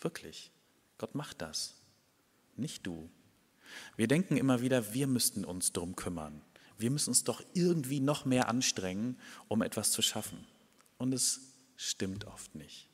Wirklich, 0.00 0.50
Gott 0.98 1.14
macht 1.14 1.42
das, 1.42 1.74
nicht 2.56 2.86
du. 2.86 3.10
Wir 3.96 4.08
denken 4.08 4.36
immer 4.36 4.60
wieder, 4.60 4.94
wir 4.94 5.06
müssten 5.06 5.44
uns 5.44 5.72
darum 5.72 5.96
kümmern. 5.96 6.42
Wir 6.78 6.90
müssen 6.90 7.10
uns 7.10 7.24
doch 7.24 7.42
irgendwie 7.54 8.00
noch 8.00 8.24
mehr 8.24 8.48
anstrengen, 8.48 9.18
um 9.48 9.62
etwas 9.62 9.90
zu 9.90 10.00
schaffen. 10.00 10.46
Und 10.96 11.12
es 11.12 11.40
stimmt 11.76 12.26
oft 12.26 12.54
nicht. 12.54 12.88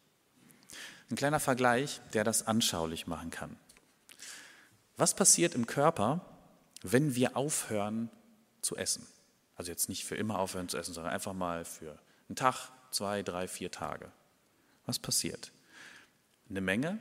Ein 1.11 1.17
kleiner 1.17 1.41
Vergleich, 1.41 2.01
der 2.15 2.25
das 2.25 2.47
anschaulich 2.47 3.07
machen 3.07 3.31
kann. 3.31 3.57
Was 4.97 5.15
passiert 5.15 5.55
im 5.55 5.67
Körper, 5.67 6.25
wenn 6.83 7.15
wir 7.15 7.37
aufhören 7.37 8.11
zu 8.63 8.77
essen? 8.77 9.07
Also 9.57 9.71
jetzt 9.71 9.89
nicht 9.89 10.05
für 10.05 10.17
immer 10.17 10.39
aufhören 10.39 10.69
zu 10.69 10.79
essen, 10.79 10.95
sondern 10.95 11.13
einfach 11.13 11.33
mal 11.33 11.65
für 11.65 11.99
einen 12.29 12.37
Tag, 12.37 12.71
zwei, 12.91 13.23
drei, 13.23 13.49
vier 13.49 13.71
Tage. 13.71 14.11
Was 14.87 14.99
passiert? 14.99 15.53
Eine 16.49 16.61
Menge. 16.61 16.99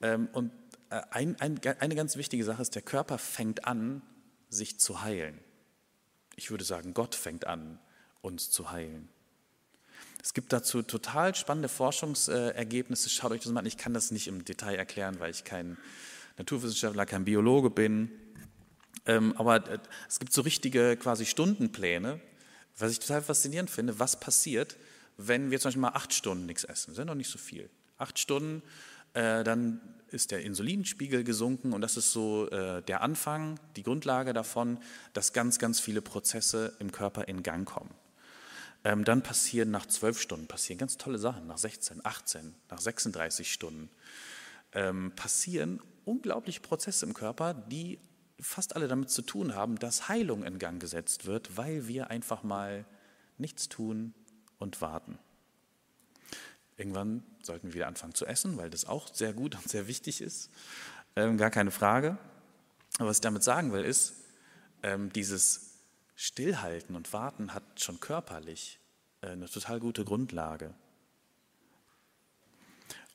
Ähm, 0.00 0.28
und 0.32 0.52
äh, 0.90 1.02
ein, 1.10 1.40
ein, 1.40 1.60
eine 1.80 1.94
ganz 1.94 2.16
wichtige 2.16 2.44
Sache 2.44 2.62
ist, 2.62 2.74
der 2.74 2.82
Körper 2.82 3.18
fängt 3.18 3.66
an, 3.66 4.02
sich 4.48 4.78
zu 4.78 5.02
heilen. 5.02 5.38
Ich 6.36 6.50
würde 6.50 6.64
sagen, 6.64 6.94
Gott 6.94 7.14
fängt 7.14 7.46
an, 7.46 7.78
uns 8.20 8.50
zu 8.50 8.70
heilen. 8.70 9.08
Es 10.22 10.32
gibt 10.32 10.52
dazu 10.52 10.82
total 10.82 11.34
spannende 11.34 11.68
Forschungsergebnisse. 11.68 13.10
Schaut 13.10 13.32
euch 13.32 13.42
das 13.42 13.52
mal 13.52 13.60
an. 13.60 13.66
Ich 13.66 13.76
kann 13.76 13.92
das 13.92 14.10
nicht 14.10 14.26
im 14.26 14.44
Detail 14.44 14.76
erklären, 14.76 15.20
weil 15.20 15.30
ich 15.30 15.44
kein 15.44 15.76
Naturwissenschaftler, 16.38 17.04
kein 17.04 17.24
Biologe 17.24 17.70
bin. 17.70 18.10
Ähm, 19.06 19.34
aber 19.36 19.68
äh, 19.68 19.78
es 20.08 20.18
gibt 20.18 20.32
so 20.32 20.40
richtige 20.40 20.96
quasi 20.96 21.26
Stundenpläne, 21.26 22.20
was 22.78 22.90
ich 22.90 23.00
total 23.00 23.22
faszinierend 23.22 23.70
finde, 23.70 23.98
was 23.98 24.18
passiert, 24.18 24.76
wenn 25.16 25.50
wir 25.50 25.60
zum 25.60 25.68
Beispiel 25.68 25.82
mal 25.82 25.88
acht 25.88 26.12
Stunden 26.12 26.46
nichts 26.46 26.64
essen. 26.64 26.86
Das 26.90 26.94
ist 26.94 26.98
ja 26.98 27.04
noch 27.04 27.14
nicht 27.14 27.30
so 27.30 27.38
viel. 27.38 27.70
Acht 27.98 28.18
Stunden, 28.18 28.62
äh, 29.14 29.44
dann 29.44 29.80
ist 30.08 30.30
der 30.30 30.42
Insulinspiegel 30.42 31.24
gesunken 31.24 31.72
und 31.72 31.80
das 31.80 31.96
ist 31.96 32.12
so 32.12 32.48
äh, 32.50 32.82
der 32.82 33.02
Anfang, 33.02 33.58
die 33.76 33.82
Grundlage 33.82 34.32
davon, 34.32 34.78
dass 35.12 35.32
ganz, 35.32 35.58
ganz 35.58 35.80
viele 35.80 36.02
Prozesse 36.02 36.76
im 36.78 36.92
Körper 36.92 37.26
in 37.28 37.42
Gang 37.42 37.66
kommen. 37.66 37.94
Ähm, 38.84 39.04
dann 39.04 39.22
passieren 39.22 39.70
nach 39.70 39.86
zwölf 39.86 40.20
Stunden 40.20 40.46
passieren 40.46 40.78
ganz 40.78 40.98
tolle 40.98 41.18
Sachen, 41.18 41.46
nach 41.46 41.58
16, 41.58 42.04
18, 42.04 42.54
nach 42.70 42.80
36 42.80 43.50
Stunden 43.50 43.88
ähm, 44.72 45.12
passieren 45.16 45.80
unglaubliche 46.04 46.60
Prozesse 46.60 47.06
im 47.06 47.14
Körper, 47.14 47.54
die 47.54 47.98
fast 48.38 48.76
alle 48.76 48.88
damit 48.88 49.10
zu 49.10 49.22
tun 49.22 49.54
haben, 49.54 49.78
dass 49.78 50.08
Heilung 50.08 50.44
in 50.44 50.58
Gang 50.58 50.80
gesetzt 50.80 51.24
wird, 51.24 51.56
weil 51.56 51.88
wir 51.88 52.10
einfach 52.10 52.42
mal 52.42 52.84
nichts 53.38 53.68
tun 53.68 54.12
und 54.64 54.80
warten. 54.80 55.18
Irgendwann 56.76 57.22
sollten 57.42 57.68
wir 57.68 57.74
wieder 57.74 57.86
anfangen 57.86 58.14
zu 58.14 58.26
essen, 58.26 58.56
weil 58.56 58.70
das 58.70 58.84
auch 58.84 59.14
sehr 59.14 59.32
gut 59.32 59.54
und 59.54 59.68
sehr 59.68 59.86
wichtig 59.86 60.20
ist. 60.20 60.50
Ähm, 61.14 61.38
gar 61.38 61.50
keine 61.50 61.70
Frage. 61.70 62.18
Aber 62.98 63.08
was 63.08 63.18
ich 63.18 63.20
damit 63.20 63.44
sagen 63.44 63.72
will, 63.72 63.84
ist, 63.84 64.14
ähm, 64.82 65.12
dieses 65.12 65.78
Stillhalten 66.16 66.96
und 66.96 67.12
Warten 67.12 67.54
hat 67.54 67.62
schon 67.80 68.00
körperlich 68.00 68.80
äh, 69.20 69.28
eine 69.28 69.48
total 69.48 69.78
gute 69.78 70.04
Grundlage. 70.04 70.74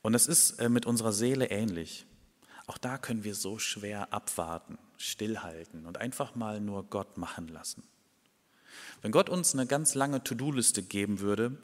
Und 0.02 0.14
es 0.14 0.26
ist 0.26 0.58
äh, 0.60 0.70
mit 0.70 0.86
unserer 0.86 1.12
Seele 1.12 1.50
ähnlich. 1.50 2.06
Auch 2.66 2.78
da 2.78 2.96
können 2.96 3.24
wir 3.24 3.34
so 3.34 3.58
schwer 3.58 4.12
abwarten, 4.14 4.78
stillhalten 4.96 5.86
und 5.86 5.98
einfach 5.98 6.34
mal 6.34 6.60
nur 6.60 6.84
Gott 6.84 7.18
machen 7.18 7.48
lassen. 7.48 7.82
Wenn 9.02 9.12
Gott 9.12 9.28
uns 9.28 9.54
eine 9.54 9.66
ganz 9.66 9.94
lange 9.94 10.22
To-Do-Liste 10.22 10.82
geben 10.82 11.20
würde, 11.20 11.56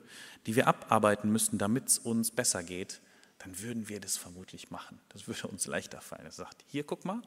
die 0.47 0.57
wir 0.57 0.67
abarbeiten 0.67 1.31
müssten, 1.31 1.59
damit 1.59 1.89
es 1.89 1.99
uns 1.99 2.31
besser 2.31 2.63
geht, 2.63 3.01
dann 3.39 3.61
würden 3.61 3.89
wir 3.89 4.01
das 4.01 4.17
vermutlich 4.17 4.71
machen. 4.71 4.99
Das 5.11 5.27
würde 5.27 5.49
uns 5.49 5.67
leichter 5.67 6.01
fallen. 6.01 6.25
Er 6.25 6.33
sagt, 6.33 6.65
hier 6.67 6.85
guck 6.85 7.05
mal, 7.05 7.23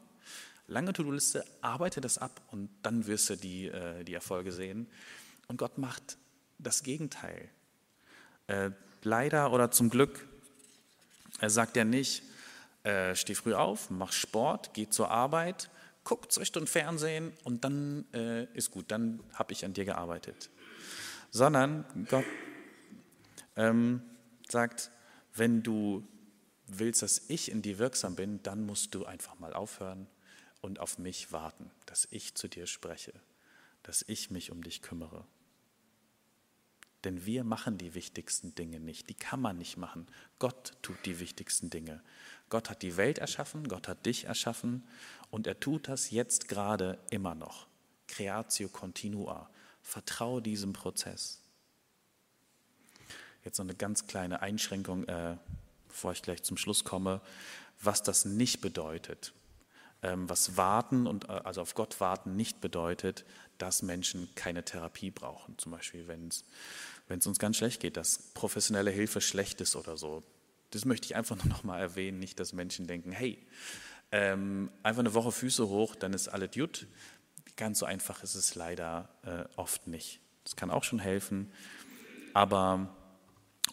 lange 0.67 0.93
To-Do-Liste, 0.93 1.45
arbeite 1.61 2.01
das 2.01 2.17
ab 2.17 2.41
und 2.51 2.69
dann 2.83 3.07
wirst 3.07 3.29
du 3.29 3.35
die, 3.35 3.67
äh, 3.67 4.03
die 4.03 4.13
Erfolge 4.13 4.51
sehen. 4.51 4.87
Und 5.47 5.57
Gott 5.57 5.77
macht 5.77 6.17
das 6.57 6.83
Gegenteil. 6.83 7.49
Äh, 8.47 8.71
leider 9.03 9.51
oder 9.51 9.71
zum 9.71 9.89
Glück 9.89 10.27
er 11.39 11.49
sagt 11.49 11.77
ja 11.77 11.85
nicht, 11.85 12.23
äh, 12.83 13.15
steh 13.15 13.33
früh 13.33 13.53
auf, 13.53 13.89
mach 13.89 14.11
Sport, 14.11 14.71
geh 14.73 14.89
zur 14.89 15.09
Arbeit, 15.09 15.69
guck 16.09 16.31
zwei 16.31 16.43
Stunden 16.43 16.65
Fernsehen 16.65 17.33
und 17.43 17.63
dann 17.63 18.03
äh, 18.13 18.45
ist 18.55 18.71
gut, 18.71 18.85
dann 18.87 19.21
habe 19.35 19.53
ich 19.53 19.63
an 19.63 19.73
dir 19.73 19.85
gearbeitet. 19.85 20.49
Sondern 21.29 21.85
Gott 22.09 22.25
ähm, 23.55 24.01
sagt, 24.49 24.89
wenn 25.35 25.61
du 25.61 26.03
willst, 26.65 27.03
dass 27.03 27.29
ich 27.29 27.51
in 27.51 27.61
dir 27.61 27.77
wirksam 27.77 28.15
bin, 28.15 28.41
dann 28.41 28.65
musst 28.65 28.95
du 28.95 29.05
einfach 29.05 29.37
mal 29.37 29.53
aufhören 29.53 30.07
und 30.61 30.79
auf 30.79 30.97
mich 30.97 31.31
warten, 31.31 31.69
dass 31.85 32.07
ich 32.09 32.33
zu 32.33 32.47
dir 32.47 32.65
spreche, 32.65 33.13
dass 33.83 34.03
ich 34.07 34.31
mich 34.31 34.49
um 34.49 34.63
dich 34.63 34.81
kümmere. 34.81 35.27
Denn 37.03 37.23
wir 37.25 37.43
machen 37.43 37.77
die 37.77 37.93
wichtigsten 37.93 38.55
Dinge 38.55 38.79
nicht. 38.79 39.09
Die 39.09 39.13
kann 39.13 39.39
man 39.39 39.57
nicht 39.57 39.77
machen. 39.77 40.07
Gott 40.39 40.73
tut 40.81 40.97
die 41.05 41.19
wichtigsten 41.19 41.69
Dinge. 41.69 42.01
Gott 42.49 42.69
hat 42.69 42.81
die 42.81 42.97
Welt 42.97 43.19
erschaffen, 43.19 43.67
Gott 43.67 43.87
hat 43.87 44.05
dich 44.07 44.25
erschaffen 44.25 44.83
und 45.29 45.47
er 45.47 45.59
tut 45.59 45.87
das 45.87 46.11
jetzt 46.11 46.47
gerade 46.47 46.99
immer 47.09 47.35
noch. 47.35 47.67
Creatio 48.07 48.69
continua. 48.69 49.49
Vertraue 49.81 50.41
diesem 50.41 50.73
Prozess. 50.73 51.41
Jetzt 53.43 53.57
noch 53.57 53.65
eine 53.65 53.75
ganz 53.75 54.07
kleine 54.07 54.41
Einschränkung, 54.41 55.05
äh, 55.05 55.37
bevor 55.87 56.11
ich 56.11 56.21
gleich 56.21 56.43
zum 56.43 56.57
Schluss 56.57 56.83
komme, 56.83 57.21
was 57.81 58.03
das 58.03 58.25
nicht 58.25 58.61
bedeutet. 58.61 59.33
Ähm, 60.01 60.29
was 60.29 60.57
warten 60.57 61.07
und 61.07 61.25
äh, 61.29 61.33
also 61.43 61.61
auf 61.61 61.75
Gott 61.75 61.99
warten 61.99 62.35
nicht 62.35 62.61
bedeutet, 62.61 63.25
dass 63.57 63.81
Menschen 63.81 64.29
keine 64.35 64.63
Therapie 64.63 65.11
brauchen. 65.11 65.57
Zum 65.57 65.71
Beispiel, 65.71 66.07
wenn 66.07 66.27
es 66.27 66.45
wenn 67.09 67.19
es 67.19 67.27
uns 67.27 67.39
ganz 67.39 67.57
schlecht 67.57 67.81
geht, 67.81 67.97
dass 67.97 68.19
professionelle 68.33 68.91
Hilfe 68.91 69.19
schlecht 69.19 69.59
ist 69.61 69.75
oder 69.75 69.97
so. 69.97 70.23
Das 70.69 70.85
möchte 70.85 71.05
ich 71.05 71.15
einfach 71.15 71.35
nur 71.35 71.47
noch 71.47 71.63
mal 71.63 71.79
erwähnen, 71.79 72.19
nicht, 72.19 72.39
dass 72.39 72.53
Menschen 72.53 72.87
denken, 72.87 73.11
hey, 73.11 73.39
ähm, 74.11 74.71
einfach 74.83 75.01
eine 75.01 75.13
Woche 75.13 75.31
Füße 75.31 75.67
hoch, 75.67 75.95
dann 75.95 76.13
ist 76.13 76.27
alles 76.27 76.51
gut. 76.51 76.87
Ganz 77.55 77.79
so 77.79 77.85
einfach 77.85 78.23
ist 78.23 78.35
es 78.35 78.55
leider 78.55 79.09
äh, 79.23 79.43
oft 79.55 79.87
nicht. 79.87 80.21
Das 80.43 80.55
kann 80.55 80.71
auch 80.71 80.83
schon 80.83 80.99
helfen, 80.99 81.51
aber 82.33 82.95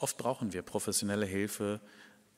oft 0.01 0.16
brauchen 0.18 0.53
wir 0.53 0.62
professionelle 0.62 1.27
Hilfe, 1.27 1.81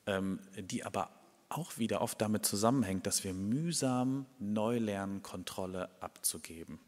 ähm, 0.05 0.39
die 0.57 0.85
aber 0.85 1.09
auch 1.49 1.77
wieder 1.77 2.01
oft 2.01 2.21
damit 2.21 2.45
zusammenhängt, 2.45 3.07
dass 3.07 3.23
wir 3.23 3.33
mühsam 3.33 4.27
neu 4.37 4.77
lernen, 4.77 5.23
Kontrolle 5.23 5.89
abzugeben. 5.99 6.79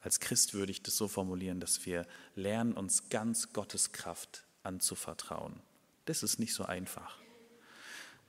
Als 0.00 0.20
Christ 0.20 0.54
würde 0.54 0.70
ich 0.70 0.82
das 0.82 0.96
so 0.96 1.08
formulieren, 1.08 1.58
dass 1.58 1.84
wir 1.86 2.06
lernen, 2.34 2.74
uns 2.74 3.08
ganz 3.08 3.52
Gottes 3.52 3.92
Kraft 3.92 4.44
anzuvertrauen. 4.62 5.60
Das 6.04 6.22
ist 6.22 6.38
nicht 6.38 6.54
so 6.54 6.64
einfach. 6.64 7.18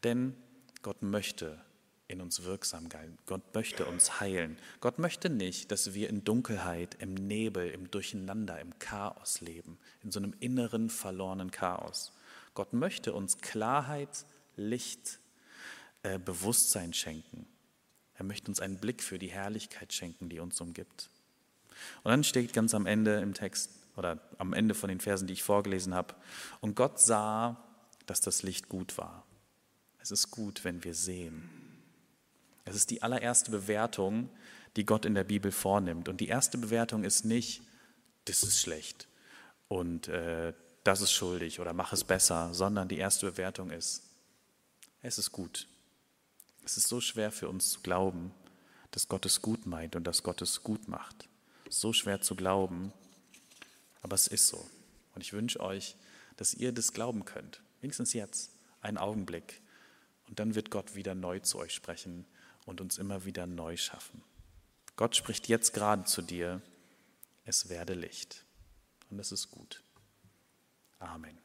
Denn 0.04 0.36
Gott 0.82 1.02
möchte 1.02 1.60
in 2.10 2.22
uns 2.22 2.44
wirksam 2.44 2.90
sein. 2.92 3.18
Gott 3.28 3.54
möchte 3.54 3.86
uns 3.86 4.20
heilen. 4.20 4.58
Gott 4.82 4.98
möchte 4.98 5.30
nicht, 5.30 5.72
dass 5.72 5.94
wir 5.94 6.10
in 6.10 6.24
Dunkelheit, 6.24 6.98
im 7.00 7.14
Nebel, 7.14 7.70
im 7.70 7.92
Durcheinander, 7.92 8.60
im 8.60 8.78
Chaos 8.80 9.42
leben, 9.42 9.78
in 10.04 10.12
so 10.12 10.20
einem 10.20 10.34
inneren 10.40 10.90
verlorenen 10.90 11.52
Chaos. 11.52 12.12
Gott 12.56 12.74
möchte 12.74 13.14
uns 13.14 13.38
Klarheit, 13.38 14.26
Licht, 14.56 15.20
äh, 16.02 16.18
Bewusstsein 16.18 16.94
schenken. 16.94 17.46
Er 18.16 18.26
möchte 18.26 18.50
uns 18.50 18.60
einen 18.60 18.80
Blick 18.80 19.04
für 19.04 19.20
die 19.20 19.30
Herrlichkeit 19.30 19.94
schenken, 19.94 20.30
die 20.30 20.40
uns 20.40 20.60
umgibt. 20.60 21.10
Und 22.04 22.10
dann 22.10 22.24
steht 22.24 22.54
ganz 22.54 22.74
am 22.74 22.88
Ende 22.88 23.20
im 23.22 23.36
Text 23.36 23.70
oder 23.96 24.20
am 24.40 24.54
Ende 24.54 24.74
von 24.74 24.90
den 24.90 25.00
Versen, 25.00 25.28
die 25.28 25.34
ich 25.34 25.44
vorgelesen 25.44 25.94
habe, 25.94 26.16
und 26.60 26.76
Gott 26.76 27.00
sah, 27.00 27.64
dass 28.08 28.20
das 28.20 28.44
Licht 28.44 28.68
gut 28.68 28.98
war. 28.98 29.26
Es 30.00 30.12
ist 30.12 30.32
gut, 30.32 30.64
wenn 30.64 30.84
wir 30.84 30.94
sehen. 30.94 31.50
Es 32.66 32.76
ist 32.76 32.90
die 32.90 33.02
allererste 33.02 33.52
Bewertung, 33.52 34.30
die 34.76 34.86
Gott 34.86 35.06
in 35.06 35.16
der 35.16 35.24
Bibel 35.24 35.52
vornimmt. 35.52 36.08
Und 36.08 36.22
die 36.22 36.28
erste 36.28 36.58
Bewertung 36.58 37.04
ist 37.04 37.26
nicht, 37.26 37.62
das 38.26 38.44
ist 38.44 38.60
schlecht 38.60 39.08
und 39.68 40.08
äh, 40.08 40.54
das 40.84 41.02
ist 41.02 41.12
schuldig 41.12 41.60
oder 41.60 41.74
mach 41.74 41.94
es 41.94 42.04
besser, 42.04 42.54
sondern 42.54 42.88
die 42.88 42.98
erste 42.98 43.32
Bewertung 43.32 43.72
ist, 43.72 44.04
es 45.02 45.18
ist 45.18 45.32
gut. 45.32 45.68
Es 46.66 46.78
ist 46.78 46.88
so 46.88 47.02
schwer 47.02 47.32
für 47.32 47.50
uns 47.50 47.72
zu 47.72 47.80
glauben, 47.80 48.32
dass 48.92 49.08
Gott 49.08 49.26
es 49.26 49.42
gut 49.42 49.66
meint 49.66 49.96
und 49.96 50.06
dass 50.06 50.22
Gott 50.22 50.42
es 50.42 50.62
gut 50.62 50.88
macht 50.88 51.30
so 51.70 51.94
schwer 51.94 52.22
zu 52.22 52.36
glauben, 52.36 52.92
aber 54.02 54.16
es 54.16 54.28
ist 54.28 54.48
so. 54.48 54.70
Und 55.16 55.22
ich 55.22 55.34
wünsche 55.34 55.60
euch, 55.60 55.96
dass 56.38 56.54
ihr 56.54 56.72
das 56.72 56.94
glauben 56.94 57.26
könnt, 57.26 57.62
wenigstens 57.82 58.14
jetzt, 58.14 58.52
einen 58.82 58.98
Augenblick. 58.98 59.62
Und 60.30 60.40
dann 60.40 60.56
wird 60.56 60.72
Gott 60.72 60.96
wieder 60.96 61.16
neu 61.16 61.40
zu 61.40 61.58
euch 61.58 61.74
sprechen 61.74 62.26
und 62.66 62.82
uns 62.82 62.98
immer 62.98 63.26
wieder 63.26 63.48
neu 63.48 63.76
schaffen. 63.76 64.24
Gott 64.96 65.16
spricht 65.16 65.48
jetzt 65.48 65.74
gerade 65.74 66.04
zu 66.04 66.22
dir, 66.22 66.62
es 67.46 67.70
werde 67.70 67.96
Licht. 67.96 68.46
Und 69.10 69.20
es 69.20 69.32
ist 69.32 69.50
gut. 69.50 69.82
Amen. 71.00 71.40